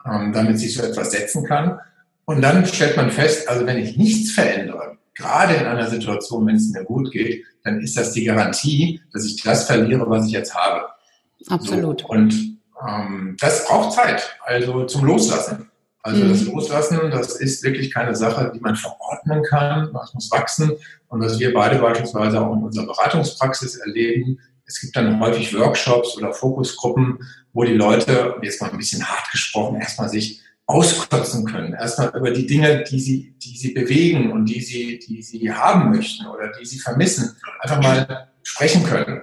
ähm, 0.03 0.33
damit 0.33 0.57
sich 0.57 0.73
so 0.73 0.81
etwas 0.81 1.11
setzen 1.11 1.45
kann. 1.45 1.79
Und 2.25 2.41
dann 2.41 2.65
stellt 2.65 2.97
man 2.97 3.11
fest, 3.11 3.47
also 3.47 3.67
wenn 3.67 3.77
ich 3.77 3.97
nichts 3.97 4.31
verändere, 4.31 4.97
gerade 5.13 5.53
in 5.53 5.67
einer 5.67 5.87
Situation, 5.87 6.47
wenn 6.47 6.55
es 6.55 6.71
mir 6.71 6.83
gut 6.83 7.11
geht, 7.11 7.45
dann 7.63 7.81
ist 7.81 7.95
das 7.95 8.13
die 8.13 8.25
Garantie, 8.25 8.99
dass 9.13 9.25
ich 9.25 9.43
das 9.43 9.67
verliere, 9.67 10.09
was 10.09 10.25
ich 10.25 10.31
jetzt 10.31 10.55
habe. 10.55 10.87
Absolut. 11.49 12.01
So, 12.01 12.07
und 12.07 12.57
ähm, 12.89 13.37
das 13.39 13.63
braucht 13.67 13.93
Zeit, 13.93 14.39
also 14.43 14.85
zum 14.85 15.05
Loslassen. 15.05 15.70
Also 16.03 16.23
mhm. 16.23 16.29
das 16.29 16.45
Loslassen, 16.45 17.11
das 17.11 17.35
ist 17.35 17.63
wirklich 17.63 17.93
keine 17.93 18.15
Sache, 18.15 18.51
die 18.53 18.59
man 18.59 18.75
verordnen 18.75 19.43
kann. 19.43 19.91
Das 19.93 20.13
muss 20.13 20.31
wachsen. 20.31 20.71
Und 21.07 21.21
was 21.21 21.39
wir 21.39 21.53
beide 21.53 21.79
beispielsweise 21.79 22.41
auch 22.41 22.55
in 22.55 22.63
unserer 22.63 22.87
Beratungspraxis 22.87 23.75
erleben, 23.75 24.39
es 24.65 24.79
gibt 24.79 24.95
dann 24.95 25.19
häufig 25.19 25.53
Workshops 25.57 26.17
oder 26.17 26.33
Fokusgruppen, 26.33 27.19
wo 27.53 27.63
die 27.63 27.73
Leute, 27.73 28.35
jetzt 28.41 28.61
mal 28.61 28.71
ein 28.71 28.77
bisschen 28.77 29.03
hart 29.03 29.29
gesprochen, 29.31 29.79
erstmal 29.79 30.09
sich 30.09 30.41
auskotzen 30.65 31.45
können. 31.45 31.73
Erstmal 31.73 32.15
über 32.15 32.31
die 32.31 32.47
Dinge, 32.47 32.83
die 32.89 32.99
sie, 32.99 33.35
die 33.37 33.57
sie 33.57 33.73
bewegen 33.73 34.31
und 34.31 34.45
die 34.45 34.61
sie, 34.61 34.99
die 34.99 35.21
sie 35.21 35.51
haben 35.51 35.91
möchten 35.91 36.25
oder 36.27 36.51
die 36.57 36.65
sie 36.65 36.79
vermissen, 36.79 37.35
einfach 37.59 37.81
mal 37.81 38.29
sprechen 38.43 38.83
können. 38.83 39.21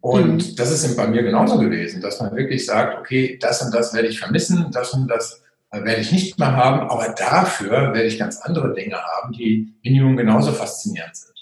Und 0.00 0.52
mhm. 0.52 0.56
das 0.56 0.70
ist 0.70 0.96
bei 0.96 1.06
mir 1.06 1.22
genauso 1.22 1.58
gewesen, 1.58 2.00
dass 2.00 2.20
man 2.20 2.34
wirklich 2.34 2.64
sagt, 2.64 2.98
okay, 2.98 3.38
das 3.40 3.62
und 3.62 3.74
das 3.74 3.92
werde 3.92 4.08
ich 4.08 4.18
vermissen, 4.18 4.70
das 4.72 4.94
und 4.94 5.08
das 5.08 5.42
werde 5.70 6.00
ich 6.00 6.12
nicht 6.12 6.38
mehr 6.38 6.56
haben, 6.56 6.88
aber 6.88 7.08
dafür 7.10 7.70
werde 7.70 8.04
ich 8.04 8.18
ganz 8.18 8.40
andere 8.40 8.72
Dinge 8.74 8.96
haben, 8.96 9.32
die 9.32 9.74
Minimum 9.82 10.16
genauso 10.16 10.52
faszinierend 10.52 11.16
sind. 11.16 11.34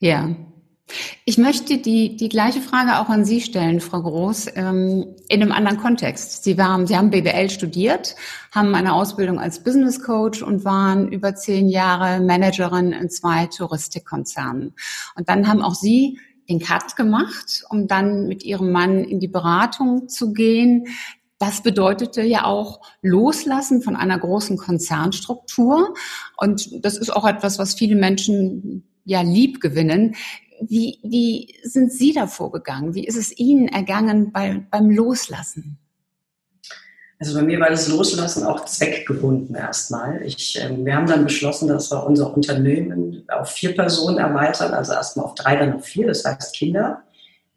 Ja, 0.00 0.28
ich 1.24 1.38
möchte 1.38 1.78
die, 1.78 2.16
die 2.16 2.28
gleiche 2.28 2.60
Frage 2.60 2.98
auch 2.98 3.08
an 3.08 3.24
Sie 3.24 3.40
stellen, 3.40 3.80
Frau 3.80 4.02
Groß, 4.02 4.48
ähm, 4.56 5.14
in 5.28 5.42
einem 5.42 5.52
anderen 5.52 5.78
Kontext. 5.78 6.44
Sie, 6.44 6.58
waren, 6.58 6.86
Sie 6.86 6.96
haben 6.96 7.10
BWL 7.10 7.50
studiert, 7.50 8.16
haben 8.52 8.74
eine 8.74 8.92
Ausbildung 8.92 9.38
als 9.38 9.62
Business 9.62 10.02
Coach 10.02 10.42
und 10.42 10.64
waren 10.64 11.08
über 11.08 11.34
zehn 11.34 11.68
Jahre 11.68 12.20
Managerin 12.20 12.92
in 12.92 13.10
zwei 13.10 13.46
Touristikkonzernen. 13.46 14.74
Und 15.14 15.28
dann 15.28 15.46
haben 15.46 15.62
auch 15.62 15.74
Sie 15.74 16.18
den 16.48 16.58
Cut 16.58 16.96
gemacht, 16.96 17.64
um 17.70 17.86
dann 17.86 18.26
mit 18.26 18.42
Ihrem 18.42 18.72
Mann 18.72 19.04
in 19.04 19.20
die 19.20 19.28
Beratung 19.28 20.08
zu 20.08 20.32
gehen. 20.32 20.88
Das 21.40 21.62
bedeutete 21.62 22.20
ja 22.20 22.44
auch 22.44 22.82
Loslassen 23.00 23.80
von 23.80 23.96
einer 23.96 24.18
großen 24.18 24.58
Konzernstruktur. 24.58 25.94
Und 26.36 26.84
das 26.84 26.98
ist 26.98 27.08
auch 27.08 27.26
etwas, 27.26 27.58
was 27.58 27.72
viele 27.72 27.96
Menschen 27.96 28.86
ja 29.06 29.22
lieb 29.22 29.62
gewinnen. 29.62 30.16
Wie, 30.60 30.98
wie 31.02 31.54
sind 31.62 31.92
Sie 31.92 32.12
da 32.12 32.26
vorgegangen? 32.26 32.94
Wie 32.94 33.06
ist 33.06 33.16
es 33.16 33.36
Ihnen 33.38 33.68
ergangen 33.68 34.32
bei, 34.32 34.62
beim 34.70 34.90
Loslassen? 34.90 35.78
Also 37.18 37.34
bei 37.34 37.42
mir 37.42 37.58
war 37.58 37.70
das 37.70 37.88
Loslassen 37.88 38.44
auch 38.44 38.66
zweckgebunden 38.66 39.54
erstmal. 39.54 40.22
Ich, 40.22 40.60
äh, 40.60 40.70
wir 40.84 40.94
haben 40.94 41.06
dann 41.06 41.24
beschlossen, 41.24 41.68
dass 41.68 41.90
wir 41.90 42.04
unser 42.04 42.34
Unternehmen 42.34 43.24
auf 43.28 43.48
vier 43.50 43.74
Personen 43.74 44.18
erweitern, 44.18 44.74
also 44.74 44.92
erstmal 44.92 45.24
auf 45.24 45.34
drei, 45.36 45.56
dann 45.56 45.72
auf 45.74 45.86
vier, 45.86 46.06
das 46.06 46.22
heißt 46.22 46.54
Kinder. 46.54 47.02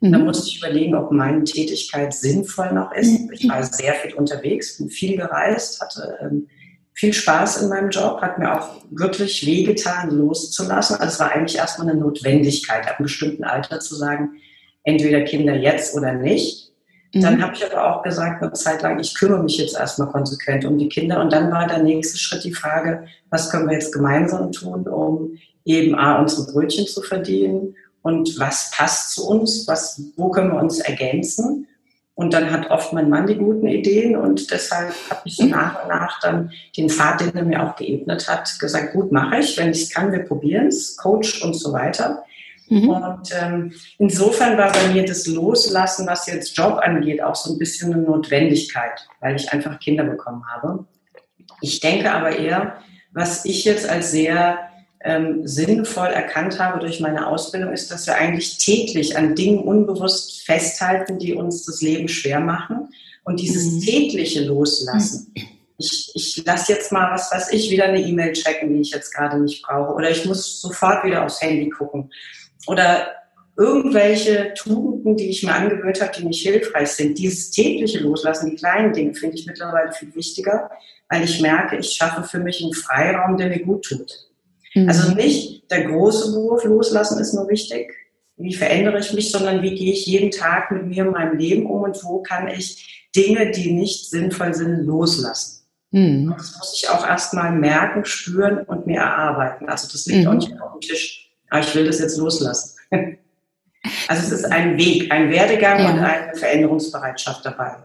Mhm. 0.04 0.12
Dann 0.12 0.24
musste 0.24 0.48
ich 0.48 0.58
überlegen, 0.58 0.94
ob 0.94 1.10
meine 1.10 1.44
Tätigkeit 1.44 2.12
sinnvoll 2.12 2.72
noch 2.72 2.92
ist. 2.92 3.20
Ich 3.32 3.48
war 3.48 3.62
sehr 3.62 3.94
viel 3.94 4.12
unterwegs, 4.14 4.76
bin 4.76 4.90
viel 4.90 5.16
gereist, 5.16 5.80
hatte 5.80 6.18
ähm, 6.20 6.46
viel 6.92 7.14
Spaß 7.14 7.62
in 7.62 7.70
meinem 7.70 7.88
Job, 7.88 8.20
hat 8.20 8.38
mir 8.38 8.54
auch 8.54 8.68
wirklich 8.90 9.46
wehgetan, 9.46 10.10
loszulassen. 10.10 10.96
Also 10.96 11.14
es 11.14 11.20
war 11.20 11.32
eigentlich 11.32 11.56
erstmal 11.56 11.88
eine 11.88 11.98
Notwendigkeit, 11.98 12.86
ab 12.86 12.98
einem 12.98 13.04
bestimmten 13.04 13.44
Alter 13.44 13.80
zu 13.80 13.94
sagen, 13.94 14.32
entweder 14.84 15.22
Kinder 15.22 15.56
jetzt 15.56 15.96
oder 15.96 16.12
nicht. 16.12 16.70
Mhm. 17.14 17.20
Dann 17.22 17.42
habe 17.42 17.54
ich 17.54 17.64
aber 17.64 17.96
auch 17.96 18.02
gesagt, 18.02 18.42
eine 18.42 18.52
Zeit 18.52 18.82
lang, 18.82 19.00
ich 19.00 19.14
kümmere 19.14 19.42
mich 19.42 19.56
jetzt 19.56 19.74
erstmal 19.74 20.08
konsequent 20.08 20.66
um 20.66 20.76
die 20.76 20.90
Kinder. 20.90 21.22
Und 21.22 21.32
dann 21.32 21.50
war 21.50 21.66
der 21.66 21.82
nächste 21.82 22.18
Schritt 22.18 22.44
die 22.44 22.52
Frage, 22.52 23.06
was 23.30 23.50
können 23.50 23.68
wir 23.68 23.74
jetzt 23.74 23.94
gemeinsam 23.94 24.52
tun, 24.52 24.86
um 24.86 25.38
eben 25.64 25.94
A, 25.94 26.20
unsere 26.20 26.52
Brötchen 26.52 26.86
zu 26.86 27.00
verdienen 27.00 27.74
und 28.04 28.38
was 28.38 28.70
passt 28.70 29.14
zu 29.14 29.26
uns, 29.26 29.66
was, 29.66 30.00
wo 30.16 30.28
können 30.28 30.52
wir 30.52 30.60
uns 30.60 30.78
ergänzen. 30.78 31.66
Und 32.14 32.34
dann 32.34 32.50
hat 32.50 32.70
oft 32.70 32.92
mein 32.92 33.08
Mann 33.08 33.26
die 33.26 33.34
guten 33.34 33.66
Ideen 33.66 34.14
und 34.14 34.50
deshalb 34.50 34.92
habe 35.08 35.22
ich 35.24 35.36
so 35.36 35.44
nach 35.46 35.82
und 35.82 35.88
nach 35.88 36.20
dann 36.20 36.52
den 36.76 36.90
Pfad, 36.90 37.22
den 37.22 37.34
er 37.34 37.44
mir 37.44 37.62
auch 37.64 37.76
geebnet 37.76 38.28
hat, 38.28 38.58
gesagt, 38.60 38.92
gut, 38.92 39.10
mache 39.10 39.38
ich, 39.38 39.56
wenn 39.56 39.70
ich 39.70 39.84
es 39.84 39.90
kann, 39.90 40.12
wir 40.12 40.20
probieren 40.20 40.66
es, 40.66 40.98
Coach 40.98 41.42
und 41.42 41.54
so 41.54 41.72
weiter. 41.72 42.24
Mhm. 42.68 42.88
Und 42.90 43.30
ähm, 43.34 43.72
insofern 43.98 44.58
war 44.58 44.70
bei 44.70 44.92
mir 44.92 45.06
das 45.06 45.26
Loslassen, 45.26 46.06
was 46.06 46.26
jetzt 46.26 46.54
Job 46.58 46.80
angeht, 46.82 47.22
auch 47.22 47.34
so 47.34 47.54
ein 47.54 47.58
bisschen 47.58 47.94
eine 47.94 48.02
Notwendigkeit, 48.02 49.08
weil 49.20 49.34
ich 49.34 49.50
einfach 49.50 49.80
Kinder 49.80 50.04
bekommen 50.04 50.44
habe. 50.46 50.84
Ich 51.62 51.80
denke 51.80 52.12
aber 52.12 52.36
eher, 52.36 52.76
was 53.12 53.46
ich 53.46 53.64
jetzt 53.64 53.88
als 53.88 54.10
sehr 54.10 54.58
ähm, 55.04 55.46
sinnvoll 55.46 56.08
erkannt 56.08 56.58
habe 56.58 56.80
durch 56.80 56.98
meine 56.98 57.26
Ausbildung, 57.26 57.72
ist, 57.72 57.90
dass 57.90 58.06
wir 58.06 58.16
eigentlich 58.16 58.56
täglich 58.56 59.16
an 59.16 59.34
Dingen 59.34 59.58
unbewusst 59.58 60.46
festhalten, 60.46 61.18
die 61.18 61.34
uns 61.34 61.64
das 61.66 61.82
Leben 61.82 62.08
schwer 62.08 62.40
machen. 62.40 62.88
Und 63.22 63.38
dieses 63.38 63.70
mhm. 63.70 63.80
tägliche 63.80 64.44
Loslassen. 64.44 65.32
Ich, 65.76 66.10
ich 66.14 66.44
lasse 66.46 66.72
jetzt 66.72 66.90
mal, 66.90 67.12
was 67.12 67.30
weiß 67.32 67.52
ich, 67.52 67.70
wieder 67.70 67.84
eine 67.84 68.00
E-Mail 68.00 68.32
checken, 68.32 68.72
die 68.72 68.80
ich 68.80 68.90
jetzt 68.92 69.12
gerade 69.12 69.38
nicht 69.40 69.62
brauche. 69.62 69.92
Oder 69.92 70.10
ich 70.10 70.24
muss 70.24 70.60
sofort 70.60 71.04
wieder 71.04 71.24
aufs 71.24 71.42
Handy 71.42 71.68
gucken. 71.68 72.10
Oder 72.66 73.08
irgendwelche 73.56 74.54
Tugenden, 74.54 75.16
die 75.16 75.28
ich 75.28 75.42
mir 75.42 75.54
angewöhnt 75.54 76.00
habe, 76.00 76.12
die 76.16 76.24
nicht 76.24 76.42
hilfreich 76.42 76.88
sind. 76.88 77.18
Dieses 77.18 77.50
tägliche 77.50 77.98
Loslassen, 77.98 78.50
die 78.50 78.56
kleinen 78.56 78.92
Dinge, 78.92 79.14
finde 79.14 79.36
ich 79.36 79.46
mittlerweile 79.46 79.92
viel 79.92 80.14
wichtiger, 80.14 80.70
weil 81.10 81.24
ich 81.24 81.40
merke, 81.40 81.76
ich 81.76 81.92
schaffe 81.92 82.22
für 82.22 82.38
mich 82.38 82.62
einen 82.62 82.72
Freiraum, 82.72 83.36
der 83.36 83.48
mir 83.48 83.62
gut 83.62 83.84
tut. 83.84 84.28
Mhm. 84.74 84.88
Also 84.88 85.14
nicht 85.14 85.70
der 85.70 85.84
große 85.84 86.34
Wurf 86.34 86.64
loslassen 86.64 87.20
ist 87.20 87.32
nur 87.32 87.48
wichtig. 87.48 87.92
Wie 88.36 88.54
verändere 88.54 88.98
ich 88.98 89.12
mich, 89.12 89.30
sondern 89.30 89.62
wie 89.62 89.74
gehe 89.74 89.92
ich 89.92 90.06
jeden 90.06 90.30
Tag 90.30 90.70
mit 90.72 90.86
mir 90.86 91.04
in 91.04 91.12
meinem 91.12 91.38
Leben 91.38 91.66
um 91.66 91.82
und 91.82 92.02
wo 92.04 92.20
kann 92.20 92.48
ich 92.48 93.08
Dinge, 93.14 93.52
die 93.52 93.72
nicht 93.72 94.10
sinnvoll 94.10 94.54
sind, 94.54 94.84
loslassen. 94.84 95.64
Mhm. 95.92 96.34
Das 96.36 96.56
muss 96.58 96.74
ich 96.76 96.90
auch 96.90 97.06
erstmal 97.06 97.52
merken, 97.52 98.04
spüren 98.04 98.58
und 98.58 98.86
mir 98.86 98.98
erarbeiten. 98.98 99.68
Also 99.68 99.88
das 99.90 100.06
liegt 100.06 100.24
mhm. 100.24 100.28
auch 100.28 100.34
nicht 100.34 100.60
auf 100.60 100.72
dem 100.72 100.80
Tisch. 100.80 101.30
Aber 101.48 101.60
ich 101.60 101.74
will 101.74 101.86
das 101.86 102.00
jetzt 102.00 102.18
loslassen. 102.18 102.76
Also 104.08 104.22
es 104.22 104.32
ist 104.32 104.44
ein 104.50 104.78
Weg, 104.78 105.12
ein 105.12 105.30
Werdegang 105.30 105.78
ja. 105.78 105.92
und 105.92 105.98
eine 105.98 106.34
Veränderungsbereitschaft 106.34 107.44
dabei. 107.44 107.76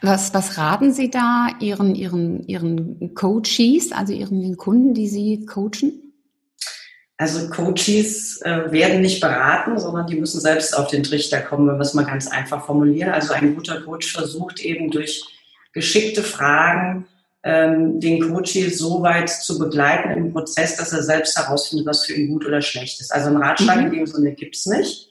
Was, 0.00 0.32
was 0.32 0.56
raten 0.56 0.94
Sie 0.94 1.10
da 1.10 1.48
Ihren, 1.60 1.94
Ihren, 1.94 2.46
Ihren 2.46 3.14
Coaches, 3.14 3.92
also 3.92 4.14
Ihren 4.14 4.56
Kunden, 4.56 4.94
die 4.94 5.06
Sie 5.06 5.44
coachen? 5.44 6.07
Also 7.20 7.48
Coaches 7.48 8.40
äh, 8.42 8.70
werden 8.70 9.00
nicht 9.00 9.20
beraten, 9.20 9.76
sondern 9.76 10.06
die 10.06 10.14
müssen 10.14 10.40
selbst 10.40 10.76
auf 10.76 10.86
den 10.86 11.02
Trichter 11.02 11.40
kommen, 11.40 11.66
wenn 11.66 11.76
wir 11.76 11.82
es 11.82 11.92
mal 11.92 12.06
ganz 12.06 12.28
einfach 12.28 12.64
formulieren. 12.64 13.10
Also 13.10 13.34
ein 13.34 13.56
guter 13.56 13.80
Coach 13.80 14.12
versucht 14.12 14.60
eben 14.60 14.92
durch 14.92 15.24
geschickte 15.72 16.22
Fragen 16.22 17.08
ähm, 17.42 17.98
den 17.98 18.32
Coach 18.32 18.56
so 18.70 19.02
weit 19.02 19.30
zu 19.30 19.58
begleiten 19.58 20.10
im 20.10 20.32
Prozess, 20.32 20.76
dass 20.76 20.92
er 20.92 21.02
selbst 21.02 21.36
herausfindet, 21.36 21.86
was 21.86 22.04
für 22.04 22.14
ihn 22.14 22.28
gut 22.28 22.46
oder 22.46 22.62
schlecht 22.62 23.00
ist. 23.00 23.12
Also 23.12 23.30
ein 23.30 23.36
Ratschlag 23.36 23.78
mhm. 23.78 23.86
in 23.86 23.92
dem 23.92 24.06
Sinne 24.06 24.32
gibt's 24.34 24.66
nicht, 24.66 25.08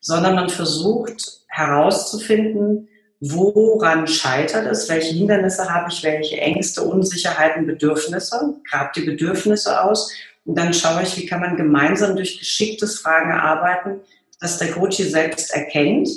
sondern 0.00 0.36
man 0.36 0.48
versucht 0.48 1.42
herauszufinden, 1.48 2.88
woran 3.20 4.06
scheitert 4.06 4.66
es, 4.66 4.88
welche 4.88 5.14
Hindernisse 5.14 5.68
habe 5.68 5.90
ich, 5.92 6.02
welche 6.02 6.40
Ängste, 6.40 6.82
Unsicherheiten, 6.82 7.66
Bedürfnisse, 7.66 8.54
grab 8.70 8.94
die 8.94 9.02
Bedürfnisse 9.02 9.82
aus 9.82 10.10
und 10.44 10.58
dann 10.58 10.72
schaue 10.72 11.02
ich, 11.02 11.16
wie 11.16 11.26
kann 11.26 11.40
man 11.40 11.56
gemeinsam 11.56 12.16
durch 12.16 12.38
geschicktes 12.38 13.00
Fragen 13.00 13.32
arbeiten, 13.32 14.00
dass 14.40 14.58
der 14.58 14.72
Coach 14.72 14.96
selbst 14.96 15.52
erkennt, 15.52 16.08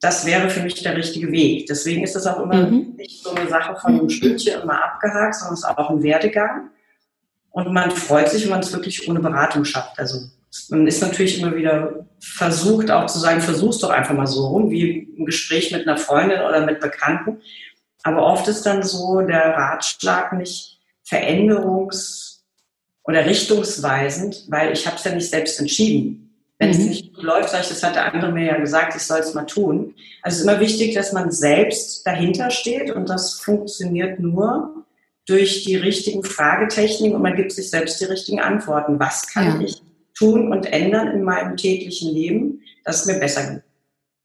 das 0.00 0.24
wäre 0.24 0.48
für 0.48 0.60
mich 0.60 0.82
der 0.82 0.96
richtige 0.96 1.30
Weg. 1.30 1.66
Deswegen 1.66 2.02
ist 2.02 2.16
es 2.16 2.26
auch 2.26 2.40
immer 2.40 2.66
mhm. 2.66 2.94
nicht 2.96 3.22
so 3.22 3.30
eine 3.30 3.48
Sache 3.48 3.76
von 3.80 3.92
einem 3.92 4.08
Stündchen 4.08 4.62
immer 4.62 4.82
abgehakt, 4.82 5.34
sondern 5.34 5.54
es 5.54 5.60
ist 5.60 5.66
auch 5.66 5.90
ein 5.90 6.02
Werdegang. 6.02 6.70
Und 7.50 7.72
man 7.72 7.90
freut 7.90 8.30
sich, 8.30 8.44
wenn 8.44 8.50
man 8.50 8.60
es 8.60 8.72
wirklich 8.72 9.08
ohne 9.08 9.20
Beratung 9.20 9.64
schafft. 9.64 9.98
Also 9.98 10.20
man 10.70 10.86
ist 10.86 11.02
natürlich 11.02 11.40
immer 11.40 11.54
wieder 11.54 12.06
versucht, 12.20 12.90
auch 12.90 13.06
zu 13.06 13.18
sagen, 13.18 13.40
versuch's 13.40 13.78
doch 13.78 13.90
einfach 13.90 14.14
mal 14.14 14.26
so 14.26 14.46
rum, 14.46 14.70
wie 14.70 15.08
ein 15.18 15.26
Gespräch 15.26 15.70
mit 15.70 15.86
einer 15.86 15.98
Freundin 15.98 16.40
oder 16.40 16.64
mit 16.64 16.80
Bekannten. 16.80 17.40
Aber 18.02 18.22
oft 18.22 18.48
ist 18.48 18.64
dann 18.64 18.82
so 18.82 19.20
der 19.20 19.54
Ratschlag 19.54 20.32
nicht 20.32 20.78
veränderungs- 21.06 22.29
oder 23.10 23.26
richtungsweisend, 23.26 24.44
weil 24.48 24.72
ich 24.72 24.86
habe 24.86 24.96
es 24.96 25.04
ja 25.04 25.14
nicht 25.14 25.28
selbst 25.28 25.60
entschieden. 25.60 26.30
Wenn 26.58 26.70
es 26.70 26.78
mhm. 26.78 26.88
nicht 26.88 27.16
läuft, 27.16 27.50
sage 27.50 27.64
ich, 27.64 27.68
das 27.70 27.82
hat 27.82 27.96
der 27.96 28.12
andere 28.12 28.32
mir 28.32 28.44
ja 28.44 28.58
gesagt, 28.58 28.94
ich 28.94 29.02
soll 29.02 29.20
es 29.20 29.34
mal 29.34 29.44
tun. 29.44 29.94
Also 30.22 30.36
es 30.36 30.40
ist 30.40 30.48
immer 30.48 30.60
wichtig, 30.60 30.94
dass 30.94 31.12
man 31.12 31.30
selbst 31.30 32.06
dahinter 32.06 32.50
steht 32.50 32.90
und 32.90 33.08
das 33.08 33.40
funktioniert 33.40 34.20
nur 34.20 34.84
durch 35.26 35.64
die 35.64 35.76
richtigen 35.76 36.22
Fragetechniken 36.22 37.16
und 37.16 37.22
man 37.22 37.36
gibt 37.36 37.52
sich 37.52 37.70
selbst 37.70 38.00
die 38.00 38.04
richtigen 38.04 38.40
Antworten. 38.40 39.00
Was 39.00 39.26
kann 39.28 39.60
ja. 39.60 39.66
ich 39.66 39.80
tun 40.14 40.52
und 40.52 40.66
ändern 40.66 41.08
in 41.08 41.22
meinem 41.22 41.56
täglichen 41.56 42.12
Leben, 42.12 42.62
dass 42.84 43.00
es 43.00 43.06
mir 43.06 43.18
besser 43.18 43.54
geht? 43.54 43.62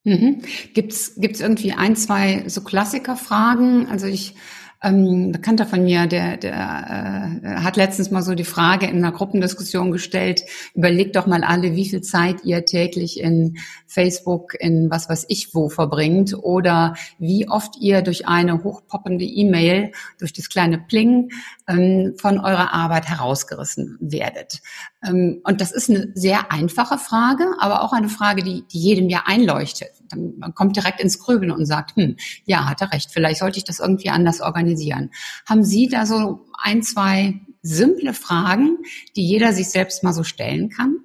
Mhm. 0.04 0.42
Gibt 0.74 0.92
es 0.92 1.16
irgendwie 1.18 1.72
ein, 1.72 1.96
zwei 1.96 2.44
so 2.48 2.62
Klassikerfragen? 2.62 3.88
Also 3.88 4.08
ich 4.08 4.36
ähm, 4.84 5.32
Bekannter 5.32 5.66
von 5.66 5.84
mir, 5.84 6.08
der, 6.08 6.38
der 6.38 6.54
äh, 6.54 7.48
hat 7.62 7.78
letztens 7.78 8.12
mal 8.12 8.22
so 8.22 8.36
die 8.36 8.44
Frage 8.44 8.88
in 8.88 8.98
einer 8.98 9.12
Gruppendiskussion 9.12 9.92
gestellt, 9.92 10.44
überlegt 10.74 11.16
doch 11.16 11.28
mal 11.28 11.44
alle, 11.44 11.76
wie 11.76 11.90
viel 11.90 12.02
Zeit 12.02 12.44
ihr 12.44 12.66
täglich 12.66 13.20
in 13.20 13.58
Facebook, 13.88 14.54
in 14.60 14.90
was 14.90 15.10
weiß 15.10 15.26
ich 15.30 15.54
wo 15.54 15.70
verbringt 15.70 16.36
oder 16.38 16.96
wie 17.20 17.48
oft 17.48 17.78
ihr 17.80 18.02
durch 18.02 18.28
eine 18.28 18.64
hochpoppende 18.64 19.26
E-Mail, 19.26 19.92
durch 20.20 20.34
das 20.34 20.50
kleine 20.50 20.78
Pling 20.78 21.30
ähm, 21.68 22.14
von 22.18 22.40
eurer 22.40 22.74
Arbeit 22.74 23.08
herausgerissen 23.08 23.98
werdet. 24.00 24.62
Ähm, 25.06 25.42
und 25.44 25.62
das 25.62 25.72
ist 25.72 25.90
eine 25.90 26.12
sehr 26.14 26.52
einfache 26.52 26.98
Frage, 26.98 27.46
aber 27.60 27.84
auch 27.84 27.94
eine 27.94 28.10
Frage, 28.10 28.44
die, 28.44 28.66
die 28.72 28.80
jedem 28.80 29.10
ja 29.10 29.24
einleuchtet. 29.26 29.92
Man 30.16 30.54
kommt 30.54 30.76
direkt 30.76 31.00
ins 31.00 31.20
Grübeln 31.20 31.52
und 31.52 31.66
sagt, 31.66 31.96
hm, 31.96 32.18
ja, 32.46 32.70
hat 32.70 32.82
er 32.82 32.92
recht, 32.92 33.12
vielleicht 33.12 33.40
sollte 33.40 33.58
ich 33.58 33.64
das 33.64 33.80
irgendwie 33.80 34.10
anders 34.10 34.42
organisieren. 34.42 35.12
Haben 35.48 35.64
Sie 35.64 35.88
da 35.88 36.06
so 36.06 36.46
ein, 36.58 36.82
zwei 36.82 37.36
simple 37.62 38.14
Fragen, 38.14 38.78
die 39.16 39.26
jeder 39.26 39.54
sich 39.54 39.70
selbst 39.70 40.04
mal 40.04 40.14
so 40.14 40.24
stellen 40.24 40.70
kann? 40.70 40.98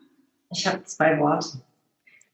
Ich 0.50 0.66
habe 0.66 0.84
zwei 0.84 1.18
Worte. 1.18 1.62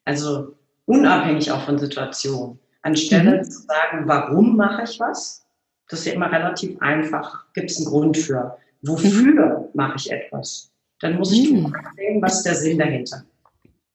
Also 0.05 0.57
unabhängig 0.87 1.51
auch 1.51 1.65
von 1.65 1.79
Situation. 1.79 2.59
Anstelle 2.83 3.39
mhm. 3.39 3.45
zu 3.45 3.63
sagen, 3.63 4.07
warum 4.07 4.57
mache 4.57 4.85
ich 4.85 5.01
was, 5.01 5.45
das 5.89 6.01
ist 6.01 6.07
ja 6.07 6.13
immer 6.15 6.31
relativ 6.31 6.81
einfach, 6.81 7.45
gibt 7.53 7.71
es 7.71 7.79
einen 7.79 7.87
Grund 7.87 8.17
für. 8.17 8.59
Wofür 8.83 9.59
mhm. 9.59 9.65
mache 9.75 9.97
ich 9.97 10.11
etwas? 10.11 10.73
Dann 11.01 11.17
muss 11.17 11.33
ich 11.33 11.51
mhm. 11.51 11.73
sehen, 11.97 12.23
was 12.23 12.39
ist 12.39 12.47
der 12.47 12.55
Sinn 12.55 12.79
dahinter. 12.79 13.25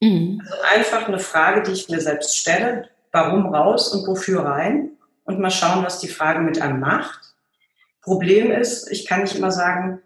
Mhm. 0.01 0.41
Also 0.43 0.55
einfach 0.75 1.07
eine 1.07 1.19
Frage, 1.19 1.63
die 1.63 1.71
ich 1.71 1.89
mir 1.89 2.01
selbst 2.01 2.37
stelle, 2.37 2.89
warum 3.11 3.53
raus 3.53 3.93
und 3.93 4.07
wofür 4.07 4.43
rein 4.43 4.91
und 5.23 5.39
mal 5.39 5.51
schauen, 5.51 5.85
was 5.85 5.99
die 5.99 6.07
Frage 6.07 6.39
mit 6.39 6.61
einem 6.61 6.79
macht. 6.79 7.19
Problem 8.01 8.51
ist, 8.51 8.91
ich 8.91 9.05
kann 9.05 9.21
nicht 9.21 9.35
immer 9.35 9.51
sagen, 9.51 10.01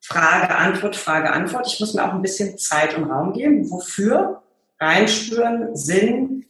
Frage, 0.00 0.56
Antwort, 0.56 0.96
Frage, 0.96 1.30
Antwort. 1.30 1.66
Ich 1.66 1.78
muss 1.80 1.94
mir 1.94 2.04
auch 2.04 2.14
ein 2.14 2.22
bisschen 2.22 2.56
Zeit 2.56 2.96
und 2.96 3.10
Raum 3.10 3.32
geben. 3.32 3.70
Wofür? 3.70 4.42
Reinspüren, 4.80 5.76
Sinn. 5.76 6.46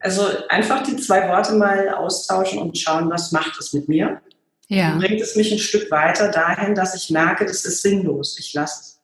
Also 0.00 0.22
einfach 0.48 0.82
die 0.82 0.96
zwei 0.96 1.28
Worte 1.28 1.54
mal 1.54 1.88
austauschen 1.88 2.58
und 2.58 2.76
schauen, 2.76 3.08
was 3.08 3.32
macht 3.32 3.58
es 3.58 3.72
mit 3.72 3.88
mir. 3.88 4.20
Ja. 4.68 4.96
bringt 4.98 5.20
es 5.20 5.36
mich 5.36 5.52
ein 5.52 5.60
Stück 5.60 5.90
weiter 5.92 6.28
dahin, 6.28 6.74
dass 6.74 6.96
ich 6.96 7.10
merke, 7.10 7.46
das 7.46 7.64
ist 7.64 7.82
sinnlos. 7.82 8.36
Ich 8.38 8.52
lasse 8.52 8.80
es. 8.80 8.95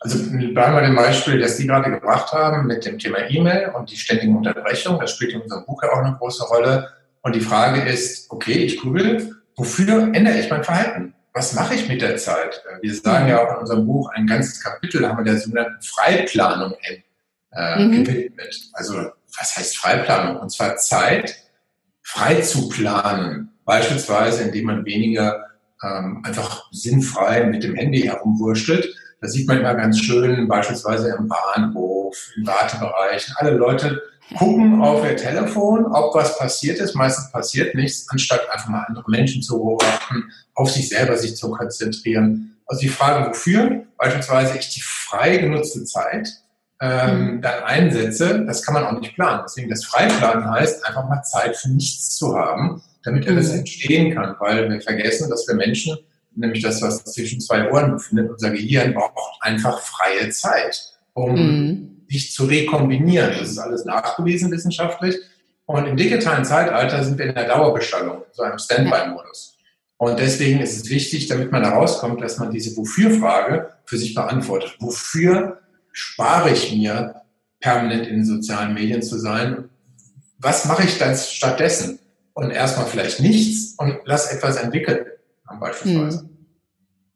Also 0.00 0.18
bleiben 0.30 0.74
wir 0.74 0.82
dem 0.82 0.94
Beispiel, 0.94 1.40
das 1.40 1.56
Sie 1.56 1.66
gerade 1.66 1.90
gebracht 1.90 2.32
haben 2.32 2.66
mit 2.66 2.84
dem 2.84 2.98
Thema 2.98 3.18
E-Mail 3.28 3.72
und 3.76 3.90
die 3.90 3.96
ständigen 3.96 4.36
Unterbrechungen. 4.36 5.00
Das 5.00 5.12
spielt 5.12 5.32
in 5.32 5.40
unserem 5.40 5.64
Buch 5.64 5.82
ja 5.82 5.90
auch 5.90 6.04
eine 6.04 6.16
große 6.16 6.44
Rolle. 6.44 6.88
Und 7.22 7.34
die 7.34 7.40
Frage 7.40 7.82
ist, 7.82 8.30
okay, 8.30 8.64
ich 8.64 8.80
google, 8.80 9.34
wofür 9.56 10.14
ändere 10.14 10.38
ich 10.38 10.50
mein 10.50 10.62
Verhalten? 10.62 11.14
Was 11.32 11.52
mache 11.54 11.74
ich 11.74 11.88
mit 11.88 12.00
der 12.00 12.16
Zeit? 12.16 12.62
Wir 12.80 12.94
sagen 12.94 13.28
ja 13.28 13.42
auch 13.42 13.54
in 13.54 13.60
unserem 13.60 13.86
Buch, 13.86 14.10
ein 14.10 14.26
ganzes 14.26 14.62
Kapitel 14.62 15.06
haben 15.06 15.18
wir 15.18 15.24
der 15.24 15.38
sogenannten 15.38 15.82
Freiplanung 15.82 16.74
äh, 17.52 17.84
mhm. 17.84 18.04
gewidmet. 18.04 18.60
Also 18.72 19.10
was 19.38 19.56
heißt 19.56 19.76
Freiplanung? 19.76 20.40
Und 20.40 20.50
zwar 20.50 20.76
Zeit 20.76 21.36
frei 22.02 22.40
zu 22.40 22.68
planen. 22.68 23.50
Beispielsweise, 23.64 24.44
indem 24.44 24.66
man 24.66 24.84
weniger 24.84 25.44
ähm, 25.82 26.22
einfach 26.24 26.68
sinnfrei 26.72 27.44
mit 27.44 27.62
dem 27.62 27.74
Handy 27.74 28.02
herumwurschtelt, 28.02 28.94
das 29.20 29.32
sieht 29.32 29.48
man 29.48 29.58
immer 29.58 29.74
ganz 29.74 29.98
schön, 29.98 30.46
beispielsweise 30.46 31.16
im 31.18 31.28
Bahnhof, 31.28 32.16
im 32.36 32.46
Wartebereich. 32.46 33.32
Alle 33.36 33.52
Leute 33.52 34.00
gucken 34.36 34.82
auf 34.82 35.04
ihr 35.04 35.16
Telefon, 35.16 35.86
ob 35.86 36.14
was 36.14 36.38
passiert 36.38 36.78
ist. 36.78 36.94
Meistens 36.94 37.32
passiert 37.32 37.74
nichts, 37.74 38.06
anstatt 38.10 38.48
einfach 38.52 38.68
mal 38.68 38.84
andere 38.86 39.10
Menschen 39.10 39.42
zu 39.42 39.58
beobachten, 39.58 40.24
auf 40.54 40.70
sich 40.70 40.88
selber 40.88 41.16
sich 41.16 41.36
zu 41.36 41.50
konzentrieren. 41.50 42.56
Also 42.66 42.82
die 42.82 42.88
Frage, 42.88 43.30
wofür 43.30 43.84
beispielsweise 43.96 44.58
ich 44.58 44.68
die 44.74 44.82
frei 44.82 45.38
genutzte 45.38 45.84
Zeit 45.84 46.28
ähm, 46.80 47.36
mhm. 47.36 47.42
dann 47.42 47.64
einsetze, 47.64 48.44
das 48.46 48.62
kann 48.62 48.74
man 48.74 48.84
auch 48.84 49.00
nicht 49.00 49.14
planen. 49.14 49.42
Deswegen 49.44 49.70
das 49.70 49.84
Freiplanen 49.84 50.48
heißt, 50.50 50.86
einfach 50.86 51.08
mal 51.08 51.22
Zeit 51.22 51.56
für 51.56 51.70
nichts 51.70 52.16
zu 52.16 52.36
haben, 52.36 52.82
damit 53.02 53.26
etwas 53.26 53.52
mhm. 53.52 53.60
entstehen 53.60 54.14
kann, 54.14 54.36
weil 54.38 54.70
wir 54.70 54.80
vergessen, 54.80 55.30
dass 55.30 55.48
wir 55.48 55.54
Menschen 55.54 55.98
nämlich 56.38 56.62
das, 56.62 56.80
was 56.82 57.04
zwischen 57.04 57.40
zwei 57.40 57.70
Ohren 57.70 57.92
befindet. 57.92 58.30
Unser 58.30 58.50
Gehirn 58.50 58.94
braucht 58.94 59.14
einfach 59.40 59.80
freie 59.80 60.30
Zeit, 60.30 60.94
um 61.14 61.34
mhm. 61.34 62.02
sich 62.08 62.32
zu 62.32 62.44
rekombinieren. 62.44 63.32
Das 63.38 63.50
ist 63.50 63.58
alles 63.58 63.84
nachgewiesen 63.84 64.50
wissenschaftlich. 64.50 65.16
Und 65.66 65.86
im 65.86 65.96
digitalen 65.96 66.44
Zeitalter 66.44 67.04
sind 67.04 67.18
wir 67.18 67.26
in 67.26 67.34
der 67.34 67.46
Dauerbestallung, 67.46 68.22
so 68.32 68.42
einem 68.42 68.58
Standby-Modus. 68.58 69.56
Und 69.98 70.18
deswegen 70.18 70.60
ist 70.60 70.76
es 70.76 70.90
wichtig, 70.90 71.26
damit 71.26 71.50
man 71.52 71.64
herauskommt, 71.64 72.22
dass 72.22 72.38
man 72.38 72.50
diese 72.50 72.76
Wofür-Frage 72.76 73.70
für 73.84 73.98
sich 73.98 74.14
beantwortet. 74.14 74.76
Wofür 74.78 75.60
spare 75.92 76.50
ich 76.50 76.72
mir, 76.72 77.16
permanent 77.60 78.06
in 78.06 78.16
den 78.16 78.24
sozialen 78.24 78.72
Medien 78.74 79.02
zu 79.02 79.18
sein? 79.18 79.68
Was 80.38 80.64
mache 80.66 80.84
ich 80.84 80.98
dann 80.98 81.16
stattdessen? 81.16 81.98
Und 82.32 82.52
erstmal 82.52 82.86
vielleicht 82.86 83.18
nichts 83.18 83.74
und 83.78 83.98
lass 84.04 84.30
etwas 84.30 84.56
entwickeln 84.56 85.04
beispielsweise. 85.60 86.27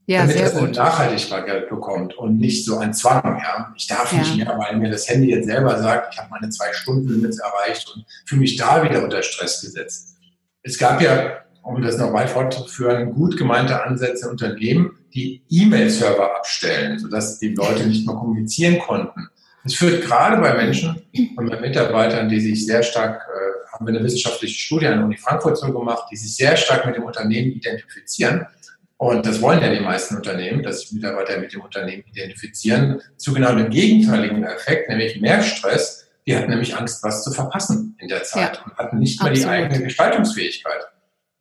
Ja, 0.06 0.26
Damit 0.26 0.40
das 0.40 0.56
eine 0.56 0.68
Nachhaltigkeit 0.68 1.68
bekommt 1.68 2.14
und 2.14 2.38
nicht 2.38 2.64
so 2.64 2.78
ein 2.78 2.92
Zwang. 2.92 3.22
Ja? 3.40 3.72
Ich 3.76 3.86
darf 3.86 4.12
ja. 4.12 4.18
nicht 4.18 4.36
mehr, 4.36 4.58
weil 4.58 4.76
mir 4.76 4.90
das 4.90 5.08
Handy 5.08 5.30
jetzt 5.30 5.46
selber 5.46 5.78
sagt, 5.80 6.14
ich 6.14 6.18
habe 6.18 6.28
meine 6.30 6.50
zwei 6.50 6.72
Stunden 6.72 7.08
Limits 7.08 7.38
erreicht 7.38 7.88
und 7.94 8.04
fühle 8.26 8.40
mich 8.40 8.56
da 8.56 8.82
wieder 8.82 9.04
unter 9.04 9.22
Stress 9.22 9.60
gesetzt. 9.60 10.16
Es 10.62 10.76
gab 10.76 11.00
ja, 11.00 11.38
um 11.62 11.80
das 11.82 11.98
noch 11.98 12.12
weit 12.12 12.30
fortzuführen, 12.30 13.12
gut 13.14 13.36
gemeinte 13.36 13.84
Ansätze 13.84 14.26
in 14.26 14.32
Unternehmen, 14.32 14.98
die 15.14 15.42
E-Mail-Server 15.48 16.36
abstellen, 16.36 16.98
sodass 16.98 17.38
die 17.38 17.54
Leute 17.54 17.86
nicht 17.86 18.04
mehr 18.06 18.16
kommunizieren 18.16 18.80
konnten. 18.80 19.28
Das 19.62 19.74
führt 19.74 20.02
gerade 20.02 20.38
bei 20.38 20.54
Menschen 20.54 21.00
und 21.36 21.48
bei 21.48 21.60
Mitarbeitern, 21.60 22.28
die 22.28 22.40
sich 22.40 22.66
sehr 22.66 22.82
stark 22.82 23.22
äh, 23.32 23.52
haben 23.72 23.86
wir 23.86 23.94
eine 23.94 24.04
wissenschaftliche 24.04 24.54
Studie 24.54 24.86
an 24.86 24.98
der 24.98 25.06
Uni 25.06 25.16
Frankfurt 25.16 25.58
so 25.58 25.72
gemacht, 25.72 26.04
die 26.10 26.16
sich 26.16 26.34
sehr 26.36 26.56
stark 26.56 26.86
mit 26.86 26.96
dem 26.96 27.04
Unternehmen 27.04 27.52
identifizieren. 27.52 28.46
Und 29.02 29.26
das 29.26 29.42
wollen 29.42 29.60
ja 29.60 29.74
die 29.74 29.80
meisten 29.80 30.14
Unternehmen, 30.14 30.62
dass 30.62 30.82
sich 30.82 30.92
Mitarbeiter 30.92 31.36
mit 31.40 31.52
dem 31.52 31.62
Unternehmen 31.62 32.04
identifizieren. 32.06 33.02
Zu 33.16 33.34
genau 33.34 33.52
dem 33.52 33.68
gegenteiligen 33.68 34.44
Effekt, 34.44 34.88
nämlich 34.88 35.20
mehr 35.20 35.42
Stress. 35.42 36.08
Die 36.24 36.36
hatten 36.36 36.50
nämlich 36.50 36.76
Angst, 36.76 37.02
was 37.02 37.24
zu 37.24 37.32
verpassen 37.32 37.96
in 37.98 38.06
der 38.06 38.22
Zeit 38.22 38.58
ja, 38.58 38.62
und 38.62 38.78
hatten 38.78 39.00
nicht 39.00 39.20
mehr 39.20 39.32
absolut. 39.32 39.52
die 39.52 39.52
eigene 39.52 39.82
Gestaltungsfähigkeit. 39.82 40.82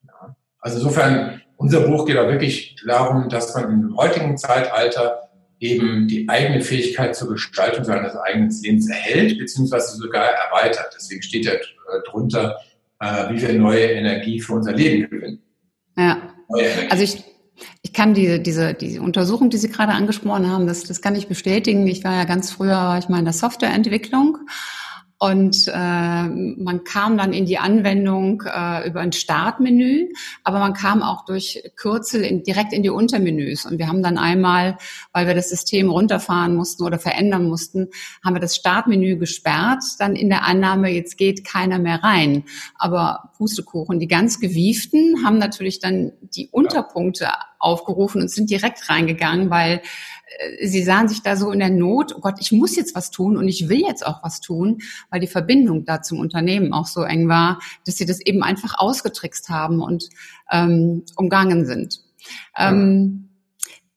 Ja. 0.08 0.36
Also 0.58 0.78
insofern, 0.78 1.40
unser 1.56 1.82
Buch 1.82 2.08
geht 2.08 2.18
auch 2.18 2.30
wirklich 2.30 2.78
darum, 2.84 3.30
dass 3.30 3.54
man 3.54 3.66
im 3.66 3.96
heutigen 3.96 4.40
Zeitalter 4.40 5.30
eben 5.60 6.08
die 6.08 6.28
eigene 6.28 6.62
Fähigkeit 6.62 7.16
zur 7.16 7.30
Gestaltung 7.30 7.84
seines 7.84 8.16
eigenen 8.16 8.50
Lebens 8.64 8.90
erhält, 8.90 9.38
beziehungsweise 9.38 9.98
sogar 9.98 10.26
erweitert. 10.26 10.96
Deswegen 10.96 11.22
steht 11.22 11.46
ja 11.46 11.54
drunter, 12.10 12.58
äh, 13.00 13.30
wie 13.30 13.40
wir 13.40 13.54
neue 13.54 13.86
Energie 13.86 14.42
für 14.42 14.54
unser 14.54 14.72
Leben 14.72 15.08
gewinnen. 15.08 15.44
Ja. 15.96 16.34
Also 16.90 17.04
ich, 17.04 17.24
ich 17.92 17.98
kann 17.98 18.14
diese, 18.14 18.40
diese, 18.40 18.74
diese 18.74 19.02
Untersuchung, 19.02 19.50
die 19.50 19.58
Sie 19.58 19.68
gerade 19.68 19.92
angesprochen 19.92 20.50
haben, 20.50 20.66
das, 20.66 20.86
das 20.86 21.02
kann 21.02 21.14
ich 21.14 21.28
bestätigen. 21.28 21.86
Ich 21.88 22.06
war 22.06 22.16
ja 22.16 22.24
ganz 22.24 22.50
früher, 22.50 22.78
war 22.78 22.98
ich 22.98 23.10
mal 23.10 23.20
in 23.20 23.26
der 23.26 23.34
Softwareentwicklung 23.34 24.38
und 25.22 25.68
äh, 25.68 25.72
man 26.28 26.84
kam 26.84 27.16
dann 27.16 27.32
in 27.32 27.46
die 27.46 27.60
Anwendung 27.60 28.42
äh, 28.44 28.88
über 28.88 29.02
ein 29.02 29.12
Startmenü, 29.12 30.08
aber 30.44 30.58
man 30.58 30.74
kam 30.74 31.04
auch 31.04 31.26
durch 31.26 31.62
Kürzel 31.76 32.24
in, 32.24 32.42
direkt 32.42 32.74
in 32.74 32.82
die 32.82 32.90
Untermenüs. 32.90 33.68
Und 33.68 33.78
wir 33.78 33.88
haben 33.88 34.02
dann 34.02 34.18
einmal, 34.18 34.78
weil 35.14 35.28
wir 35.28 35.36
das 35.36 35.50
System 35.50 35.92
runterfahren 35.92 36.56
mussten 36.56 36.84
oder 36.84 36.98
verändern 36.98 37.48
mussten, 37.48 37.90
haben 38.26 38.36
wir 38.36 38.40
das 38.40 38.56
Startmenü 38.56 39.18
gesperrt, 39.18 39.84
dann 40.00 40.16
in 40.16 40.30
der 40.30 40.44
Annahme, 40.46 40.90
jetzt 40.90 41.18
geht 41.18 41.46
keiner 41.46 41.78
mehr 41.78 42.04
rein. 42.04 42.46
Aber 42.80 43.32
Pustekuchen, 43.38 44.00
die 44.00 44.08
ganz 44.08 44.40
gewieften 44.40 45.24
haben 45.24 45.38
natürlich 45.38 45.80
dann 45.80 46.14
die 46.22 46.50
Unterpunkte 46.52 47.28
aufgerufen 47.62 48.22
und 48.22 48.30
sind 48.30 48.50
direkt 48.50 48.90
reingegangen, 48.90 49.50
weil 49.50 49.82
äh, 50.40 50.68
sie 50.68 50.84
sahen 50.84 51.08
sich 51.08 51.22
da 51.22 51.36
so 51.36 51.52
in 51.52 51.60
der 51.60 51.70
Not, 51.70 52.16
oh 52.16 52.20
Gott, 52.20 52.36
ich 52.40 52.52
muss 52.52 52.76
jetzt 52.76 52.96
was 52.96 53.12
tun 53.12 53.38
und 53.38 53.48
ich 53.48 53.70
will 53.70 53.82
jetzt 53.82 54.06
auch 54.06 54.24
was 54.24 54.42
tun, 54.42 54.80
weil 55.10 55.20
die 55.20 55.28
Verbindung 55.28 55.86
da 55.86 56.02
zum 56.02 56.20
Unternehmen 56.20 56.74
auch 56.74 56.88
so 56.88 57.04
eng 57.04 57.28
war, 57.28 57.60
dass 57.86 57.98
sie 57.98 58.06
das 58.06 58.20
eben 58.22 58.44
einfach 58.44 58.78
ausgetrickst 58.78 59.50
haben 59.50 59.82
und 59.82 60.10
ähm, 60.52 61.04
umgangen 61.16 61.66
sind. 61.66 62.02
Ähm, 62.58 63.28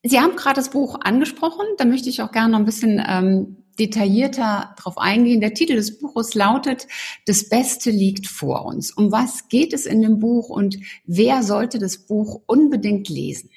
Sie 0.07 0.21
haben 0.21 0.37
gerade 0.37 0.57
das 0.57 0.69
Buch 0.69 0.99
angesprochen, 1.01 1.65
da 1.79 1.87
möchte 1.87 2.11
ich 2.11 2.21
auch 2.21 2.31
gerne 2.31 2.53
noch 2.53 2.59
ein 2.59 2.67
bisschen 2.67 3.03
ähm, 3.09 3.57
detaillierter 3.79 4.75
darauf 4.77 4.99
eingehen. 4.99 5.41
Der 5.41 5.55
Titel 5.55 5.77
des 5.77 5.99
Buches 5.99 6.35
lautet 6.35 6.87
Das 7.27 7.49
Beste 7.49 7.91
liegt 7.91 8.27
vor 8.27 8.67
uns. 8.67 8.91
Um 8.93 9.11
was 9.13 9.49
geht 9.49 9.73
es 9.73 9.87
in 9.87 10.03
dem 10.03 10.19
Buch 10.19 10.51
und 10.51 10.79
wer 11.07 11.43
sollte 11.43 11.79
das 11.79 11.97
Buch 11.99 12.43
unbedingt 12.47 13.09
lesen? 13.09 13.49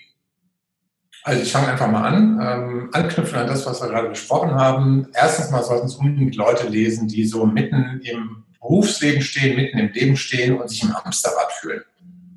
Also 1.27 1.41
ich 1.41 1.51
fange 1.51 1.67
einfach 1.67 1.91
mal 1.91 2.07
an, 2.07 2.39
ähm, 2.41 2.89
anknüpfen 2.93 3.37
an 3.37 3.47
das, 3.47 3.65
was 3.65 3.81
wir 3.81 3.89
gerade 3.89 4.07
besprochen 4.07 4.55
haben. 4.55 5.09
Erstens 5.13 5.51
mal 5.51 5.61
sollten 5.61 5.87
es 5.87 5.95
unbedingt 5.95 6.37
Leute 6.37 6.69
lesen, 6.69 7.09
die 7.09 7.25
so 7.25 7.45
mitten 7.45 7.99
im 8.05 8.45
Berufsleben 8.61 9.21
stehen, 9.21 9.57
mitten 9.57 9.77
im 9.77 9.91
Leben 9.91 10.15
stehen 10.15 10.57
und 10.57 10.69
sich 10.69 10.83
im 10.83 10.95
Hamsterrad 10.95 11.51
fühlen. 11.51 11.81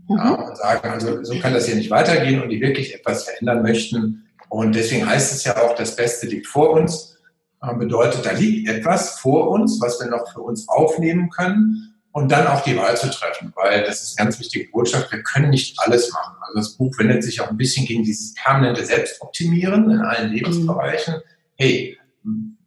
Mhm. 0.08 0.16
Ja, 0.16 0.32
und 0.32 0.56
sagen, 0.56 0.88
also 0.88 1.22
so 1.22 1.38
kann 1.38 1.54
das 1.54 1.66
hier 1.66 1.76
nicht 1.76 1.92
weitergehen 1.92 2.42
und 2.42 2.48
die 2.48 2.60
wirklich 2.60 2.92
etwas 2.92 3.22
verändern 3.22 3.62
möchten. 3.62 4.26
Und 4.48 4.74
deswegen 4.74 5.08
heißt 5.08 5.34
es 5.34 5.44
ja 5.44 5.56
auch, 5.62 5.76
das 5.76 5.94
Beste 5.94 6.26
liegt 6.26 6.48
vor 6.48 6.70
uns. 6.70 7.16
Ähm, 7.62 7.78
bedeutet, 7.78 8.26
da 8.26 8.32
liegt 8.32 8.68
etwas 8.68 9.20
vor 9.20 9.50
uns, 9.50 9.80
was 9.80 10.00
wir 10.00 10.08
noch 10.08 10.32
für 10.32 10.40
uns 10.40 10.68
aufnehmen 10.68 11.30
können 11.30 11.89
und 12.12 12.32
dann 12.32 12.46
auch 12.46 12.62
die 12.62 12.76
Wahl 12.76 12.96
zu 12.96 13.08
treffen, 13.08 13.52
weil 13.54 13.84
das 13.84 14.02
ist 14.02 14.18
eine 14.18 14.26
ganz 14.26 14.40
wichtige 14.40 14.68
Botschaft, 14.70 15.12
wir 15.12 15.22
können 15.22 15.50
nicht 15.50 15.78
alles 15.78 16.12
machen. 16.12 16.36
Also 16.40 16.58
das 16.58 16.70
Buch 16.70 16.98
wendet 16.98 17.22
sich 17.22 17.40
auch 17.40 17.50
ein 17.50 17.56
bisschen 17.56 17.86
gegen 17.86 18.02
dieses 18.02 18.34
permanente 18.34 18.84
Selbstoptimieren 18.84 19.90
in 19.90 20.00
allen 20.00 20.32
Lebensbereichen. 20.32 21.16
Hey, 21.56 21.96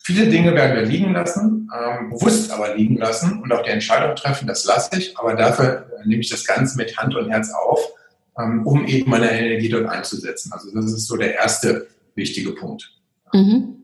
viele 0.03 0.27
Dinge 0.27 0.53
werden 0.56 0.75
wir 0.75 0.86
liegen 0.86 1.13
lassen, 1.13 1.69
ähm, 1.75 2.10
bewusst 2.10 2.51
aber 2.51 2.75
liegen 2.75 2.97
lassen 2.97 3.41
und 3.41 3.51
auch 3.51 3.63
die 3.63 3.71
Entscheidung 3.71 4.15
treffen, 4.15 4.47
das 4.47 4.63
lasse 4.65 4.97
ich, 4.97 5.17
aber 5.17 5.36
dafür 5.36 5.89
nehme 6.06 6.21
ich 6.21 6.29
das 6.29 6.45
Ganze 6.45 6.77
mit 6.77 6.95
Hand 6.97 7.15
und 7.15 7.29
Herz 7.29 7.51
auf, 7.51 7.79
ähm, 8.39 8.65
um 8.65 8.86
eben 8.86 9.10
meine 9.10 9.32
Energie 9.32 9.69
dort 9.69 9.88
einzusetzen. 9.88 10.51
Also 10.53 10.73
das 10.73 10.86
ist 10.86 11.08
so 11.08 11.17
der 11.17 11.36
erste 11.36 11.88
wichtige 12.15 12.51
Punkt. 12.51 12.91
Mhm. 13.34 13.83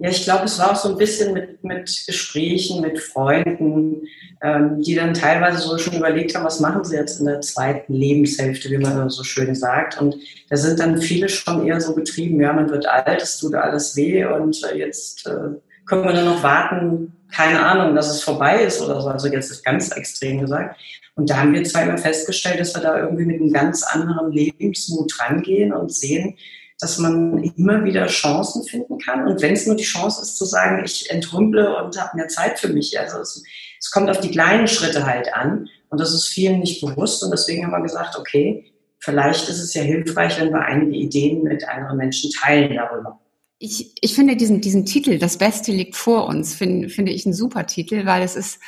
Ja, 0.00 0.10
ich 0.10 0.22
glaube, 0.22 0.44
es 0.44 0.58
war 0.60 0.72
auch 0.72 0.76
so 0.76 0.90
ein 0.90 0.96
bisschen 0.96 1.32
mit, 1.34 1.64
mit 1.64 2.04
Gesprächen 2.06 2.80
mit 2.80 3.00
Freunden, 3.00 4.06
ähm, 4.40 4.80
die 4.80 4.94
dann 4.94 5.12
teilweise 5.12 5.58
so 5.58 5.76
schon 5.76 5.96
überlegt 5.96 6.36
haben, 6.36 6.44
was 6.44 6.60
machen 6.60 6.84
sie 6.84 6.94
jetzt 6.94 7.18
in 7.18 7.26
der 7.26 7.40
zweiten 7.40 7.92
Lebenshälfte, 7.92 8.70
wie 8.70 8.78
man 8.78 9.10
so 9.10 9.24
schön 9.24 9.56
sagt. 9.56 10.00
Und 10.00 10.14
da 10.50 10.56
sind 10.56 10.78
dann 10.78 10.98
viele 10.98 11.28
schon 11.28 11.66
eher 11.66 11.80
so 11.80 11.94
getrieben, 11.94 12.40
ja, 12.40 12.52
man 12.52 12.70
wird 12.70 12.86
alt, 12.86 13.20
es 13.20 13.38
tut 13.38 13.56
alles 13.56 13.96
weh 13.96 14.24
und 14.24 14.62
äh, 14.70 14.78
jetzt 14.78 15.26
äh, 15.26 15.58
können 15.86 16.04
wir 16.04 16.14
nur 16.14 16.34
noch 16.34 16.42
warten, 16.44 17.12
keine 17.32 17.64
Ahnung, 17.64 17.96
dass 17.96 18.08
es 18.08 18.22
vorbei 18.22 18.62
ist 18.62 18.80
oder 18.80 19.00
so. 19.00 19.08
Also 19.08 19.26
jetzt 19.26 19.50
ist 19.50 19.64
ganz 19.64 19.90
extrem 19.90 20.40
gesagt. 20.40 20.78
Und 21.16 21.28
da 21.28 21.38
haben 21.38 21.52
wir 21.52 21.64
zweimal 21.64 21.98
festgestellt, 21.98 22.60
dass 22.60 22.74
wir 22.74 22.82
da 22.82 23.00
irgendwie 23.00 23.24
mit 23.24 23.40
einem 23.40 23.52
ganz 23.52 23.82
anderen 23.82 24.30
Lebensmut 24.30 25.12
rangehen 25.18 25.72
und 25.72 25.92
sehen, 25.92 26.36
dass 26.80 26.98
man 26.98 27.42
immer 27.56 27.84
wieder 27.84 28.06
Chancen 28.06 28.64
finden 28.64 28.98
kann. 28.98 29.26
Und 29.26 29.42
wenn 29.42 29.54
es 29.54 29.66
nur 29.66 29.74
die 29.74 29.84
Chance 29.84 30.22
ist 30.22 30.36
zu 30.36 30.44
sagen, 30.44 30.82
ich 30.84 31.10
entrümple 31.10 31.76
und 31.76 32.00
habe 32.00 32.16
mehr 32.16 32.28
Zeit 32.28 32.58
für 32.58 32.68
mich. 32.68 32.98
Also 32.98 33.18
es, 33.18 33.42
es 33.80 33.90
kommt 33.90 34.08
auf 34.10 34.20
die 34.20 34.30
kleinen 34.30 34.68
Schritte 34.68 35.04
halt 35.04 35.32
an. 35.34 35.68
Und 35.90 36.00
das 36.00 36.14
ist 36.14 36.28
vielen 36.28 36.60
nicht 36.60 36.80
bewusst. 36.80 37.24
Und 37.24 37.32
deswegen 37.32 37.64
haben 37.64 37.72
wir 37.72 37.82
gesagt, 37.82 38.16
okay, 38.16 38.72
vielleicht 39.00 39.48
ist 39.48 39.60
es 39.60 39.74
ja 39.74 39.82
hilfreich, 39.82 40.38
wenn 40.40 40.50
wir 40.52 40.60
einige 40.60 40.96
Ideen 40.96 41.42
mit 41.42 41.66
anderen 41.68 41.96
Menschen 41.96 42.30
teilen 42.30 42.76
darüber. 42.76 43.18
Ich, 43.58 43.92
ich 44.00 44.14
finde 44.14 44.36
diesen, 44.36 44.60
diesen 44.60 44.86
Titel, 44.86 45.18
Das 45.18 45.36
Beste 45.36 45.72
liegt 45.72 45.96
vor 45.96 46.26
uns, 46.26 46.54
finde 46.54 46.88
finde 46.88 47.10
ich 47.10 47.26
einen 47.26 47.34
super 47.34 47.66
Titel, 47.66 48.06
weil 48.06 48.22
es 48.22 48.36
ist, 48.36 48.60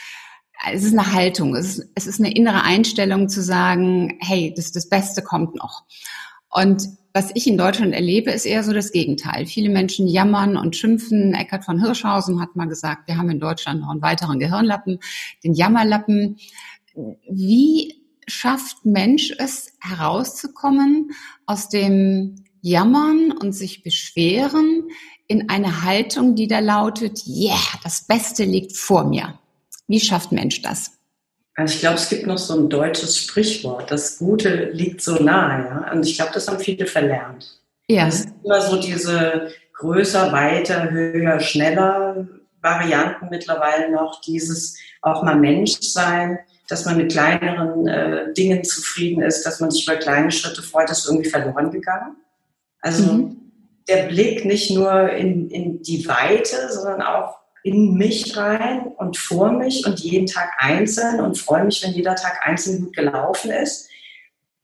es 0.73 0.83
ist 0.83 0.93
eine 0.93 1.13
Haltung, 1.13 1.55
es 1.55 1.79
ist, 1.79 1.91
es 1.95 2.07
ist 2.09 2.19
eine 2.19 2.35
innere 2.35 2.65
Einstellung 2.65 3.29
zu 3.29 3.41
sagen, 3.41 4.19
hey, 4.21 4.53
das, 4.57 4.73
das 4.73 4.89
Beste 4.89 5.23
kommt 5.23 5.55
noch. 5.55 5.85
Und 6.51 6.89
was 7.13 7.31
ich 7.35 7.47
in 7.47 7.59
Deutschland 7.59 7.93
erlebe, 7.93 8.31
ist 8.31 8.47
eher 8.47 8.63
so 8.63 8.73
das 8.73 8.93
Gegenteil. 8.93 9.47
Viele 9.47 9.69
Menschen 9.69 10.07
jammern 10.07 10.57
und 10.57 10.77
schimpfen. 10.77 11.35
Eckhard 11.35 11.65
von 11.65 11.81
Hirschhausen 11.81 12.41
hat 12.41 12.55
mal 12.55 12.69
gesagt, 12.69 13.09
wir 13.09 13.17
haben 13.17 13.31
in 13.31 13.41
Deutschland 13.41 13.81
noch 13.81 13.91
einen 13.91 14.03
weiteren 14.03 14.39
Gehirnlappen, 14.39 15.01
den 15.43 15.55
Jammerlappen. 15.55 16.39
Wie 17.29 18.01
schafft 18.29 18.85
Mensch 18.85 19.33
es 19.39 19.73
herauszukommen 19.81 21.11
aus 21.47 21.69
dem 21.69 22.45
Jammern 22.63 23.33
und 23.33 23.53
sich 23.53 23.83
beschweren 23.83 24.89
in 25.27 25.49
eine 25.49 25.83
Haltung, 25.83 26.35
die 26.35 26.47
da 26.47 26.61
lautet, 26.61 27.27
yeah, 27.27 27.59
das 27.83 28.07
Beste 28.07 28.45
liegt 28.45 28.77
vor 28.77 29.05
mir. 29.05 29.39
Wie 29.89 30.01
schafft 30.01 30.33
Mensch 30.33 30.63
das? 30.63 31.00
Also 31.61 31.75
ich 31.75 31.81
glaube, 31.81 31.97
es 31.97 32.09
gibt 32.09 32.27
noch 32.27 32.39
so 32.39 32.59
ein 32.59 32.71
deutsches 32.71 33.19
Sprichwort, 33.19 33.91
das 33.91 34.17
Gute 34.17 34.71
liegt 34.71 35.03
so 35.03 35.17
nahe. 35.17 35.67
Ja? 35.67 35.93
Und 35.93 36.07
ich 36.07 36.17
glaube, 36.17 36.33
das 36.33 36.49
haben 36.49 36.59
viele 36.59 36.87
verlernt. 36.87 37.61
Ja. 37.87 38.09
Es 38.09 38.21
ist 38.21 38.29
immer 38.43 38.63
so 38.63 38.81
diese 38.81 39.51
größer, 39.75 40.33
weiter, 40.33 40.91
höher, 40.91 41.39
schneller 41.41 42.27
Varianten 42.63 43.29
mittlerweile 43.29 43.93
noch, 43.93 44.23
dieses 44.23 44.79
auch 45.03 45.23
mal 45.23 45.37
Mensch 45.37 45.77
sein, 45.83 46.39
dass 46.67 46.87
man 46.87 46.97
mit 46.97 47.13
kleineren 47.13 47.87
äh, 47.87 48.33
Dingen 48.33 48.65
zufrieden 48.65 49.23
ist, 49.23 49.45
dass 49.45 49.61
man 49.61 49.71
sich 49.71 49.87
über 49.87 49.97
kleine 49.97 50.33
Schritte 50.33 50.63
freut, 50.63 50.89
ist 50.89 51.07
irgendwie 51.07 51.29
verloren 51.29 51.71
gegangen. 51.71 52.17
Also 52.81 53.03
mhm. 53.13 53.37
der 53.87 54.05
Blick 54.05 54.47
nicht 54.47 54.71
nur 54.71 55.11
in, 55.11 55.51
in 55.51 55.83
die 55.83 56.09
Weite, 56.09 56.73
sondern 56.73 57.03
auch 57.03 57.40
in 57.63 57.95
mich 57.95 58.37
rein 58.37 58.87
und 58.97 59.17
vor 59.17 59.53
mich 59.53 59.87
und 59.87 60.01
jeden 60.01 60.27
Tag 60.27 60.51
einzeln 60.59 61.21
und 61.21 61.39
freue 61.39 61.65
mich, 61.65 61.83
wenn 61.85 61.93
jeder 61.93 62.15
Tag 62.15 62.41
einzeln 62.43 62.81
gut 62.81 62.97
gelaufen 62.97 63.51
ist. 63.51 63.89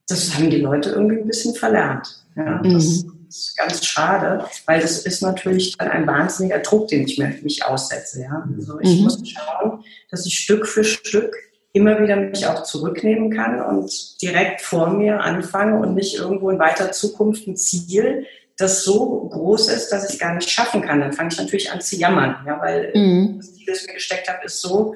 Das 0.07 0.35
haben 0.35 0.49
die 0.49 0.61
Leute 0.61 0.89
irgendwie 0.89 1.17
ein 1.17 1.27
bisschen 1.27 1.53
verlernt. 1.53 2.23
Ja, 2.35 2.61
mhm. 2.63 2.73
das 2.73 2.85
ist 3.27 3.57
ganz 3.57 3.85
schade, 3.85 4.45
weil 4.65 4.79
das 4.79 5.05
ist 5.05 5.21
natürlich 5.21 5.77
dann 5.77 5.89
ein 5.89 6.07
wahnsinniger 6.07 6.59
Druck, 6.59 6.87
den 6.87 7.05
ich 7.05 7.17
mir 7.17 7.33
mich 7.43 7.65
aussetze. 7.65 8.21
Ja? 8.21 8.47
Also 8.57 8.79
ich 8.79 8.97
mhm. 8.97 9.03
muss 9.03 9.21
schauen, 9.27 9.83
dass 10.09 10.25
ich 10.25 10.37
Stück 10.37 10.67
für 10.67 10.83
Stück 10.83 11.35
immer 11.73 12.01
wieder 12.01 12.15
mich 12.15 12.47
auch 12.47 12.63
zurücknehmen 12.63 13.31
kann 13.31 13.61
und 13.61 14.21
direkt 14.21 14.61
vor 14.61 14.89
mir 14.89 15.21
anfange 15.21 15.79
und 15.79 15.93
nicht 15.93 16.15
irgendwo 16.15 16.49
in 16.49 16.59
weiter 16.59 16.91
Zukunft 16.91 17.47
ein 17.47 17.55
Ziel, 17.55 18.25
das 18.57 18.83
so 18.83 19.29
groß 19.29 19.69
ist, 19.69 19.89
dass 19.89 20.05
ich 20.05 20.15
es 20.15 20.19
gar 20.19 20.33
nicht 20.33 20.49
schaffen 20.49 20.81
kann, 20.81 20.99
dann 20.99 21.13
fange 21.13 21.29
ich 21.31 21.37
natürlich 21.37 21.71
an 21.71 21.79
zu 21.79 21.95
jammern, 21.95 22.37
ja, 22.45 22.59
weil 22.59 22.91
mhm. 22.95 23.37
das 23.37 23.53
Ziel, 23.53 23.65
das 23.67 23.81
ich 23.81 23.87
mir 23.87 23.93
gesteckt 23.93 24.27
habe, 24.27 24.43
ist 24.45 24.61
so 24.61 24.95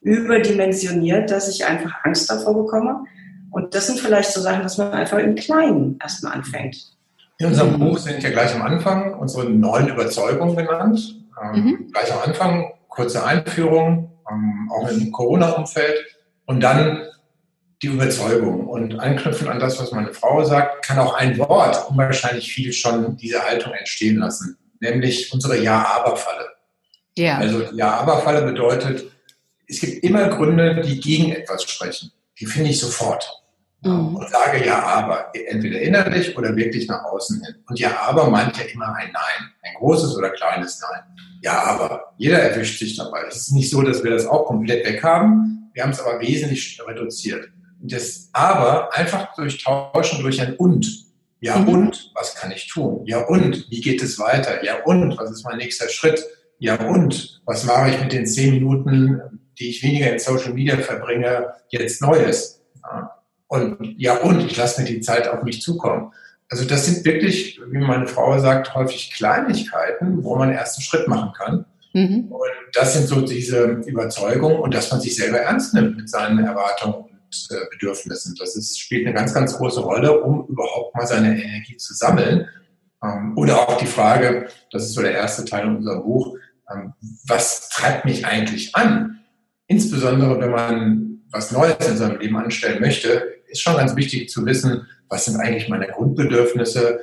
überdimensioniert, 0.00 1.30
dass 1.30 1.48
ich 1.48 1.64
einfach 1.64 2.04
Angst 2.04 2.28
davor 2.28 2.54
bekomme. 2.54 3.04
Und 3.50 3.74
das 3.74 3.86
sind 3.86 4.00
vielleicht 4.00 4.32
so 4.32 4.40
Sachen, 4.40 4.62
dass 4.62 4.78
man 4.78 4.92
einfach 4.92 5.18
im 5.18 5.34
Kleinen 5.34 5.98
erstmal 6.00 6.34
anfängt. 6.34 6.96
In 7.38 7.46
unserem 7.46 7.78
Buch 7.78 7.98
sind 7.98 8.22
ja 8.22 8.30
gleich 8.30 8.54
am 8.54 8.62
Anfang 8.62 9.14
unsere 9.14 9.48
neun 9.48 9.88
Überzeugungen 9.88 10.56
genannt. 10.56 11.16
Ähm, 11.42 11.64
mhm. 11.64 11.92
Gleich 11.92 12.12
am 12.12 12.20
Anfang 12.20 12.72
kurze 12.88 13.24
Einführung, 13.24 14.10
ähm, 14.30 14.70
auch 14.72 14.90
im 14.90 15.10
Corona-Umfeld. 15.10 15.98
Und 16.46 16.60
dann 16.60 17.02
die 17.82 17.88
Überzeugung. 17.88 18.66
Und 18.66 18.98
anknüpfen 18.98 19.48
an 19.48 19.58
das, 19.58 19.80
was 19.80 19.92
meine 19.92 20.12
Frau 20.12 20.44
sagt, 20.44 20.84
kann 20.84 20.98
auch 20.98 21.14
ein 21.14 21.38
Wort 21.38 21.88
unwahrscheinlich 21.88 22.52
viel 22.52 22.72
schon 22.72 23.16
diese 23.16 23.42
Haltung 23.42 23.72
entstehen 23.72 24.18
lassen, 24.18 24.58
nämlich 24.80 25.32
unsere 25.32 25.58
Ja-Aber-Falle. 25.58 26.48
Ja. 27.16 27.38
Also 27.38 27.62
Ja-Aber-Falle 27.72 28.42
bedeutet, 28.42 29.10
es 29.66 29.80
gibt 29.80 30.02
immer 30.04 30.28
Gründe, 30.28 30.80
die 30.82 31.00
gegen 31.00 31.32
etwas 31.32 31.62
sprechen. 31.62 32.12
Die 32.38 32.46
finde 32.46 32.70
ich 32.70 32.80
sofort. 32.80 33.28
Mhm. 33.82 34.16
Und 34.16 34.28
sage 34.28 34.64
ja, 34.66 34.82
aber, 34.82 35.32
entweder 35.32 35.80
innerlich 35.80 36.36
oder 36.36 36.54
wirklich 36.54 36.86
nach 36.88 37.04
außen 37.04 37.42
hin. 37.44 37.54
Und 37.68 37.78
ja, 37.78 37.98
aber 38.00 38.28
meint 38.28 38.56
ja 38.58 38.64
immer 38.64 38.94
ein 38.94 39.10
Nein. 39.12 39.50
Ein 39.62 39.74
großes 39.78 40.16
oder 40.16 40.30
kleines 40.30 40.80
Nein. 40.80 41.02
Ja, 41.42 41.62
aber. 41.62 42.12
Jeder 42.18 42.40
erwischt 42.40 42.78
sich 42.78 42.96
dabei. 42.96 43.24
Es 43.28 43.36
ist 43.36 43.52
nicht 43.52 43.70
so, 43.70 43.80
dass 43.80 44.04
wir 44.04 44.10
das 44.10 44.26
auch 44.26 44.46
komplett 44.46 44.84
weg 44.86 45.02
haben. 45.02 45.70
Wir 45.72 45.84
haben 45.84 45.90
es 45.90 46.00
aber 46.00 46.20
wesentlich 46.20 46.78
reduziert 46.86 47.48
das 47.82 48.28
Aber 48.32 48.94
einfach 48.94 49.34
durchtauschen 49.34 50.22
durch 50.22 50.40
ein 50.40 50.54
Und. 50.56 51.10
Ja 51.40 51.56
mhm. 51.56 51.68
und, 51.68 52.10
was 52.14 52.34
kann 52.34 52.52
ich 52.52 52.68
tun? 52.68 53.02
Ja 53.06 53.20
und, 53.26 53.70
wie 53.70 53.80
geht 53.80 54.02
es 54.02 54.18
weiter? 54.18 54.62
Ja 54.62 54.82
und, 54.84 55.16
was 55.16 55.30
ist 55.30 55.44
mein 55.44 55.56
nächster 55.56 55.88
Schritt? 55.88 56.22
Ja 56.58 56.76
und, 56.76 57.40
was 57.46 57.64
mache 57.64 57.90
ich 57.90 58.00
mit 58.00 58.12
den 58.12 58.26
zehn 58.26 58.50
Minuten, 58.52 59.20
die 59.58 59.70
ich 59.70 59.82
weniger 59.82 60.12
in 60.12 60.18
Social 60.18 60.52
Media 60.52 60.76
verbringe, 60.76 61.54
jetzt 61.70 62.02
Neues? 62.02 62.62
Und 63.48 63.94
ja 63.96 64.18
und, 64.18 64.40
ich 64.40 64.56
lasse 64.56 64.82
mir 64.82 64.88
die 64.88 65.00
Zeit 65.00 65.28
auf 65.28 65.42
mich 65.42 65.62
zukommen. 65.62 66.12
Also 66.50 66.64
das 66.64 66.86
sind 66.86 67.04
wirklich, 67.06 67.60
wie 67.70 67.78
meine 67.78 68.06
Frau 68.06 68.38
sagt, 68.38 68.74
häufig 68.74 69.12
Kleinigkeiten, 69.12 70.22
wo 70.22 70.36
man 70.36 70.50
ersten 70.50 70.82
Schritt 70.82 71.08
machen 71.08 71.32
kann. 71.32 71.64
Mhm. 71.94 72.26
Und 72.30 72.50
das 72.74 72.94
sind 72.94 73.06
so 73.06 73.22
diese 73.22 73.64
Überzeugungen 73.86 74.58
und 74.58 74.74
dass 74.74 74.90
man 74.90 75.00
sich 75.00 75.16
selber 75.16 75.38
ernst 75.38 75.74
nimmt 75.74 75.96
mit 75.96 76.10
seinen 76.10 76.44
Erwartungen 76.44 77.09
Bedürfnissen. 77.70 78.34
Das 78.38 78.56
ist, 78.56 78.78
spielt 78.78 79.06
eine 79.06 79.14
ganz, 79.14 79.34
ganz 79.34 79.56
große 79.56 79.80
Rolle, 79.80 80.20
um 80.20 80.46
überhaupt 80.48 80.94
mal 80.94 81.06
seine 81.06 81.42
Energie 81.42 81.76
zu 81.76 81.94
sammeln. 81.94 82.48
Ähm, 83.02 83.36
oder 83.36 83.68
auch 83.68 83.78
die 83.78 83.86
Frage, 83.86 84.48
das 84.70 84.84
ist 84.84 84.94
so 84.94 85.02
der 85.02 85.12
erste 85.12 85.44
Teil 85.44 85.66
unserer 85.66 86.02
Buch, 86.02 86.36
ähm, 86.72 86.92
was 87.26 87.68
treibt 87.70 88.04
mich 88.04 88.26
eigentlich 88.26 88.74
an? 88.74 89.20
Insbesondere, 89.66 90.40
wenn 90.40 90.50
man 90.50 91.22
was 91.30 91.52
Neues 91.52 91.88
in 91.88 91.96
seinem 91.96 92.18
Leben 92.18 92.36
anstellen 92.36 92.80
möchte, 92.80 93.40
ist 93.46 93.62
schon 93.62 93.76
ganz 93.76 93.96
wichtig 93.96 94.28
zu 94.28 94.44
wissen, 94.46 94.86
was 95.08 95.24
sind 95.24 95.36
eigentlich 95.36 95.68
meine 95.68 95.86
Grundbedürfnisse, 95.86 97.00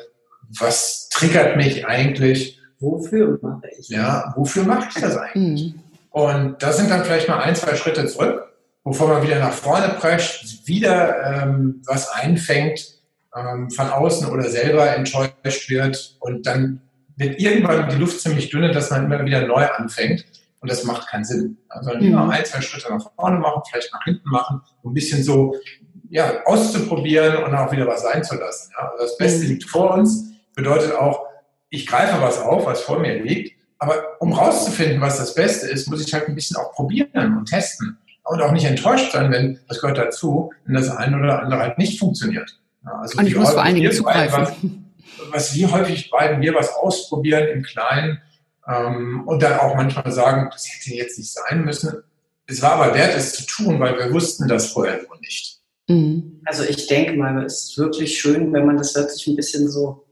was 0.60 1.10
triggert 1.10 1.58
mich 1.58 1.86
eigentlich? 1.86 2.60
Wofür 2.80 3.40
mache 3.42 3.68
ich? 3.78 3.90
Ja, 3.90 4.34
wofür 4.36 4.64
mache 4.64 4.90
ich 4.90 5.02
das 5.02 5.18
eigentlich? 5.18 5.74
Mhm. 5.74 5.80
Und 6.12 6.64
da 6.64 6.72
sind 6.74 6.90
dann 6.90 7.04
vielleicht 7.04 7.28
mal 7.28 7.40
ein, 7.40 7.56
zwei 7.56 7.76
Schritte 7.76 8.06
zurück, 8.08 8.47
bevor 8.88 9.08
man 9.10 9.24
wieder 9.24 9.40
nach 9.40 9.54
vorne 9.54 9.90
prescht, 10.00 10.68
wieder 10.68 11.44
ähm, 11.44 11.82
was 11.86 12.10
einfängt, 12.10 12.98
ähm, 13.36 13.70
von 13.70 13.90
außen 13.90 14.30
oder 14.30 14.44
selber 14.44 14.96
enttäuscht 14.96 15.70
wird 15.70 16.18
und 16.20 16.46
dann 16.46 16.82
wird 17.16 17.40
irgendwann 17.40 17.90
die 17.90 17.96
Luft 17.96 18.22
ziemlich 18.22 18.50
dünne, 18.50 18.72
dass 18.72 18.92
man 18.92 19.06
immer 19.06 19.26
wieder 19.26 19.46
neu 19.48 19.66
anfängt. 19.66 20.26
Und 20.60 20.72
das 20.72 20.84
macht 20.84 21.08
keinen 21.08 21.24
Sinn. 21.24 21.58
Also 21.70 21.94
mhm. 21.96 22.02
immer 22.02 22.30
ein, 22.30 22.46
zwei 22.46 22.62
Schritte 22.62 22.90
nach 22.90 23.12
vorne 23.16 23.40
machen, 23.40 23.62
vielleicht 23.70 23.92
nach 23.94 24.04
hinten 24.04 24.30
machen, 24.30 24.62
um 24.84 24.92
ein 24.92 24.94
bisschen 24.94 25.24
so 25.24 25.56
ja, 26.10 26.44
auszuprobieren 26.46 27.44
und 27.44 27.54
auch 27.56 27.72
wieder 27.72 27.88
was 27.88 28.04
sein 28.04 28.24
zu 28.24 28.36
lassen. 28.36 28.72
Ja. 28.78 28.90
Also 28.90 29.04
das 29.04 29.18
Beste 29.18 29.44
mhm. 29.44 29.52
liegt 29.52 29.70
vor 29.70 29.94
uns, 29.94 30.32
bedeutet 30.56 30.94
auch, 30.94 31.26
ich 31.70 31.86
greife 31.86 32.22
was 32.22 32.40
auf, 32.40 32.66
was 32.66 32.82
vor 32.82 33.00
mir 33.00 33.22
liegt. 33.22 33.58
Aber 33.80 33.96
um 34.20 34.34
rauszufinden, 34.34 35.02
was 35.02 35.18
das 35.18 35.36
Beste 35.36 35.68
ist, 35.68 35.88
muss 35.88 36.06
ich 36.06 36.14
halt 36.14 36.28
ein 36.28 36.36
bisschen 36.36 36.58
auch 36.58 36.72
probieren 36.72 37.38
und 37.38 37.46
testen. 37.46 37.98
Und 38.28 38.42
auch 38.42 38.52
nicht 38.52 38.66
enttäuscht 38.66 39.14
sein, 39.14 39.32
wenn, 39.32 39.60
das 39.68 39.80
gehört 39.80 39.98
dazu, 39.98 40.52
wenn 40.66 40.76
das 40.76 40.90
eine 40.90 41.18
oder 41.18 41.42
andere 41.42 41.62
halt 41.62 41.78
nicht 41.78 42.00
funktioniert. 42.00 42.60
Ja, 42.84 43.00
also 43.00 43.18
und 43.18 43.28
ich 43.28 43.36
muss 43.36 43.52
vor 43.52 43.64
allen 43.64 43.76
Dingen 43.76 43.92
zugreifen. 43.92 44.42
Was, 44.42 45.32
was 45.32 45.56
wir 45.56 45.72
häufig 45.72 46.10
beiden, 46.10 46.42
wir 46.42 46.54
was 46.54 46.74
ausprobieren 46.74 47.48
im 47.48 47.64
Kleinen 47.64 48.22
ähm, 48.68 49.24
und 49.26 49.42
dann 49.42 49.60
auch 49.60 49.76
manchmal 49.76 50.12
sagen, 50.12 50.50
das 50.52 50.68
hätte 50.68 50.96
jetzt 50.96 51.18
nicht 51.18 51.32
sein 51.32 51.64
müssen. 51.64 52.04
Es 52.48 52.62
war 52.62 52.74
aber 52.74 52.94
wert, 52.96 53.16
es 53.16 53.34
zu 53.34 53.46
tun, 53.46 53.80
weil 53.80 53.98
wir 53.98 54.14
wussten 54.14 54.48
das 54.48 54.72
vorher 54.72 55.02
noch 55.04 55.20
nicht. 55.20 55.60
Mhm. 55.88 56.42
Also 56.46 56.64
ich 56.64 56.88
denke 56.88 57.14
mal, 57.14 57.44
es 57.46 57.70
ist 57.70 57.78
wirklich 57.78 58.20
schön, 58.20 58.52
wenn 58.54 58.66
man 58.66 58.78
das 58.78 58.96
hört 58.96 59.12
sich 59.12 59.28
ein 59.28 59.36
bisschen 59.36 59.70
so 59.70 60.06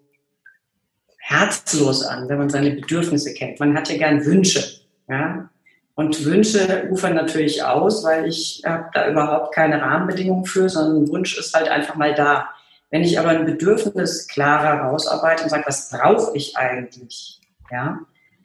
herzlos 1.17 2.03
an, 2.03 2.29
wenn 2.29 2.37
man 2.37 2.49
seine 2.49 2.71
Bedürfnisse 2.71 3.33
kennt. 3.33 3.59
Man 3.59 3.75
hat 3.75 3.89
ja 3.89 3.97
gern 3.97 4.25
Wünsche. 4.25 4.63
Ja? 5.09 5.49
Und 5.95 6.25
Wünsche 6.25 6.89
ufern 6.91 7.15
natürlich 7.15 7.63
aus, 7.63 8.03
weil 8.03 8.27
ich 8.27 8.61
habe 8.65 8.89
da 8.93 9.09
überhaupt 9.09 9.55
keine 9.55 9.81
Rahmenbedingungen 9.81 10.45
für, 10.45 10.67
sondern 10.67 11.03
ein 11.03 11.07
Wunsch 11.09 11.37
ist 11.37 11.53
halt 11.53 11.69
einfach 11.69 11.95
mal 11.95 12.13
da. 12.13 12.49
Wenn 12.91 13.03
ich 13.03 13.17
aber 13.17 13.29
ein 13.29 13.45
Bedürfnis 13.45 14.27
klarer 14.27 14.89
rausarbeite 14.89 15.43
und 15.43 15.49
sage, 15.49 15.63
was 15.65 15.89
brauche 15.89 16.35
ich 16.35 16.57
eigentlich? 16.57 17.39
Ja, 17.71 17.99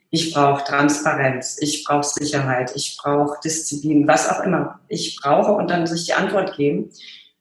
ich 0.09 0.33
brauche 0.33 0.63
Transparenz, 0.63 1.57
ich 1.61 1.83
brauche 1.83 2.03
Sicherheit, 2.03 2.71
ich 2.75 2.97
brauche 3.01 3.39
Disziplin, 3.43 4.07
was 4.07 4.29
auch 4.29 4.43
immer 4.43 4.79
ich 4.87 5.17
brauche 5.21 5.51
und 5.51 5.69
dann 5.69 5.87
sich 5.87 6.05
die 6.05 6.13
Antwort 6.13 6.55
geben 6.55 6.89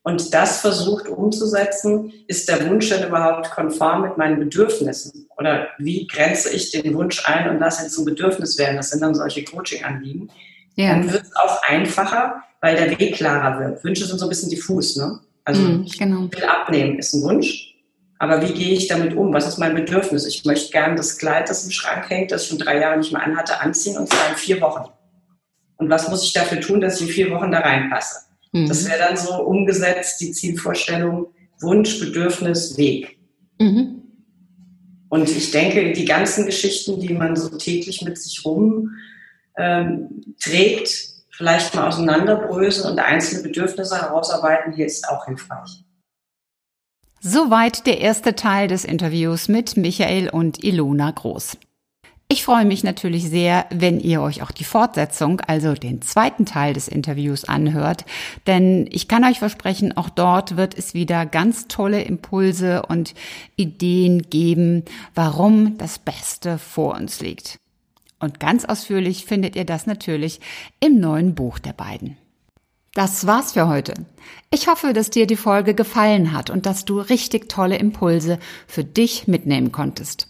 und 0.02 0.32
das 0.32 0.62
versucht 0.62 1.08
umzusetzen, 1.08 2.12
ist 2.26 2.48
der 2.48 2.66
Wunsch 2.68 2.88
denn 2.88 3.06
überhaupt 3.06 3.50
konform 3.50 4.02
mit 4.02 4.16
meinen 4.16 4.38
Bedürfnissen? 4.38 5.28
Oder 5.36 5.68
wie 5.78 6.06
grenze 6.06 6.54
ich 6.54 6.70
den 6.70 6.94
Wunsch 6.94 7.26
ein 7.26 7.50
und 7.50 7.58
lasse 7.58 7.84
ihn 7.84 7.90
zum 7.90 8.06
Bedürfnis 8.06 8.58
werden? 8.58 8.76
Das 8.76 8.90
sind 8.90 9.02
dann 9.02 9.14
solche 9.14 9.44
Coaching-Anliegen. 9.44 10.30
Ja. 10.76 10.90
Dann 10.90 11.12
wird 11.12 11.24
es 11.24 11.36
auch 11.36 11.62
einfacher, 11.64 12.42
weil 12.62 12.76
der 12.76 12.98
Weg 12.98 13.16
klarer 13.16 13.60
wird. 13.60 13.84
Wünsche 13.84 14.06
sind 14.06 14.18
so 14.18 14.26
ein 14.26 14.30
bisschen 14.30 14.48
diffus, 14.48 14.96
ne? 14.96 15.20
Also 15.44 15.62
mm, 15.62 15.86
genau. 15.98 16.28
ich 16.30 16.38
will 16.38 16.44
abnehmen, 16.44 16.98
ist 16.98 17.14
ein 17.14 17.22
Wunsch. 17.22 17.74
Aber 18.18 18.40
wie 18.42 18.52
gehe 18.52 18.74
ich 18.74 18.86
damit 18.86 19.14
um? 19.14 19.32
Was 19.32 19.48
ist 19.48 19.58
mein 19.58 19.74
Bedürfnis? 19.74 20.26
Ich 20.26 20.44
möchte 20.44 20.70
gerne 20.72 20.94
das 20.94 21.18
Kleid, 21.18 21.48
das 21.48 21.64
im 21.64 21.70
Schrank 21.70 22.08
hängt, 22.08 22.30
das 22.30 22.42
ich 22.42 22.48
schon 22.48 22.58
drei 22.58 22.78
Jahre 22.78 22.98
nicht 22.98 23.12
mehr 23.12 23.22
anhatte, 23.22 23.60
anziehen 23.60 23.96
und 23.98 24.08
zwar 24.08 24.30
in 24.30 24.36
vier 24.36 24.60
Wochen. 24.60 24.90
Und 25.76 25.90
was 25.90 26.08
muss 26.08 26.22
ich 26.24 26.32
dafür 26.32 26.60
tun, 26.60 26.80
dass 26.80 27.00
ich 27.00 27.08
in 27.08 27.12
vier 27.12 27.30
Wochen 27.30 27.50
da 27.50 27.60
reinpasse? 27.60 28.29
Mhm. 28.52 28.68
Das 28.68 28.88
wäre 28.88 28.98
dann 28.98 29.16
so 29.16 29.42
umgesetzt, 29.42 30.20
die 30.20 30.32
Zielvorstellung, 30.32 31.28
Wunsch, 31.60 32.00
Bedürfnis, 32.00 32.76
Weg. 32.76 33.18
Mhm. 33.58 34.02
Und 35.08 35.28
ich 35.28 35.50
denke, 35.50 35.92
die 35.92 36.04
ganzen 36.04 36.46
Geschichten, 36.46 37.00
die 37.00 37.14
man 37.14 37.36
so 37.36 37.56
täglich 37.56 38.02
mit 38.02 38.16
sich 38.16 38.44
rum 38.44 38.90
ähm, 39.56 40.34
trägt, 40.40 41.10
vielleicht 41.30 41.74
mal 41.74 41.88
auseinanderbröseln 41.88 42.92
und 42.92 42.98
einzelne 42.98 43.42
Bedürfnisse 43.42 44.00
herausarbeiten, 44.00 44.72
hier 44.72 44.86
ist 44.86 45.08
auch 45.08 45.26
hilfreich. 45.26 45.84
Soweit 47.20 47.86
der 47.86 48.00
erste 48.00 48.34
Teil 48.34 48.68
des 48.68 48.84
Interviews 48.84 49.48
mit 49.48 49.76
Michael 49.76 50.30
und 50.30 50.64
Ilona 50.64 51.10
Groß. 51.10 51.58
Ich 52.32 52.44
freue 52.44 52.64
mich 52.64 52.84
natürlich 52.84 53.28
sehr, 53.28 53.66
wenn 53.70 53.98
ihr 53.98 54.22
euch 54.22 54.40
auch 54.40 54.52
die 54.52 54.62
Fortsetzung, 54.62 55.40
also 55.40 55.74
den 55.74 56.00
zweiten 56.00 56.46
Teil 56.46 56.74
des 56.74 56.86
Interviews 56.86 57.44
anhört, 57.44 58.04
denn 58.46 58.88
ich 58.92 59.08
kann 59.08 59.24
euch 59.24 59.40
versprechen, 59.40 59.96
auch 59.96 60.08
dort 60.08 60.56
wird 60.56 60.78
es 60.78 60.94
wieder 60.94 61.26
ganz 61.26 61.66
tolle 61.66 62.02
Impulse 62.02 62.86
und 62.86 63.14
Ideen 63.56 64.30
geben, 64.30 64.84
warum 65.16 65.76
das 65.76 65.98
Beste 65.98 66.58
vor 66.58 66.94
uns 66.94 67.18
liegt. 67.18 67.58
Und 68.20 68.38
ganz 68.38 68.64
ausführlich 68.64 69.24
findet 69.24 69.56
ihr 69.56 69.64
das 69.64 69.86
natürlich 69.86 70.38
im 70.78 71.00
neuen 71.00 71.34
Buch 71.34 71.58
der 71.58 71.72
beiden. 71.72 72.16
Das 72.94 73.26
war's 73.26 73.54
für 73.54 73.66
heute. 73.66 73.94
Ich 74.52 74.68
hoffe, 74.68 74.92
dass 74.92 75.10
dir 75.10 75.26
die 75.26 75.34
Folge 75.34 75.74
gefallen 75.74 76.32
hat 76.32 76.48
und 76.48 76.64
dass 76.64 76.84
du 76.84 77.00
richtig 77.00 77.48
tolle 77.48 77.76
Impulse 77.78 78.38
für 78.68 78.84
dich 78.84 79.26
mitnehmen 79.26 79.72
konntest. 79.72 80.29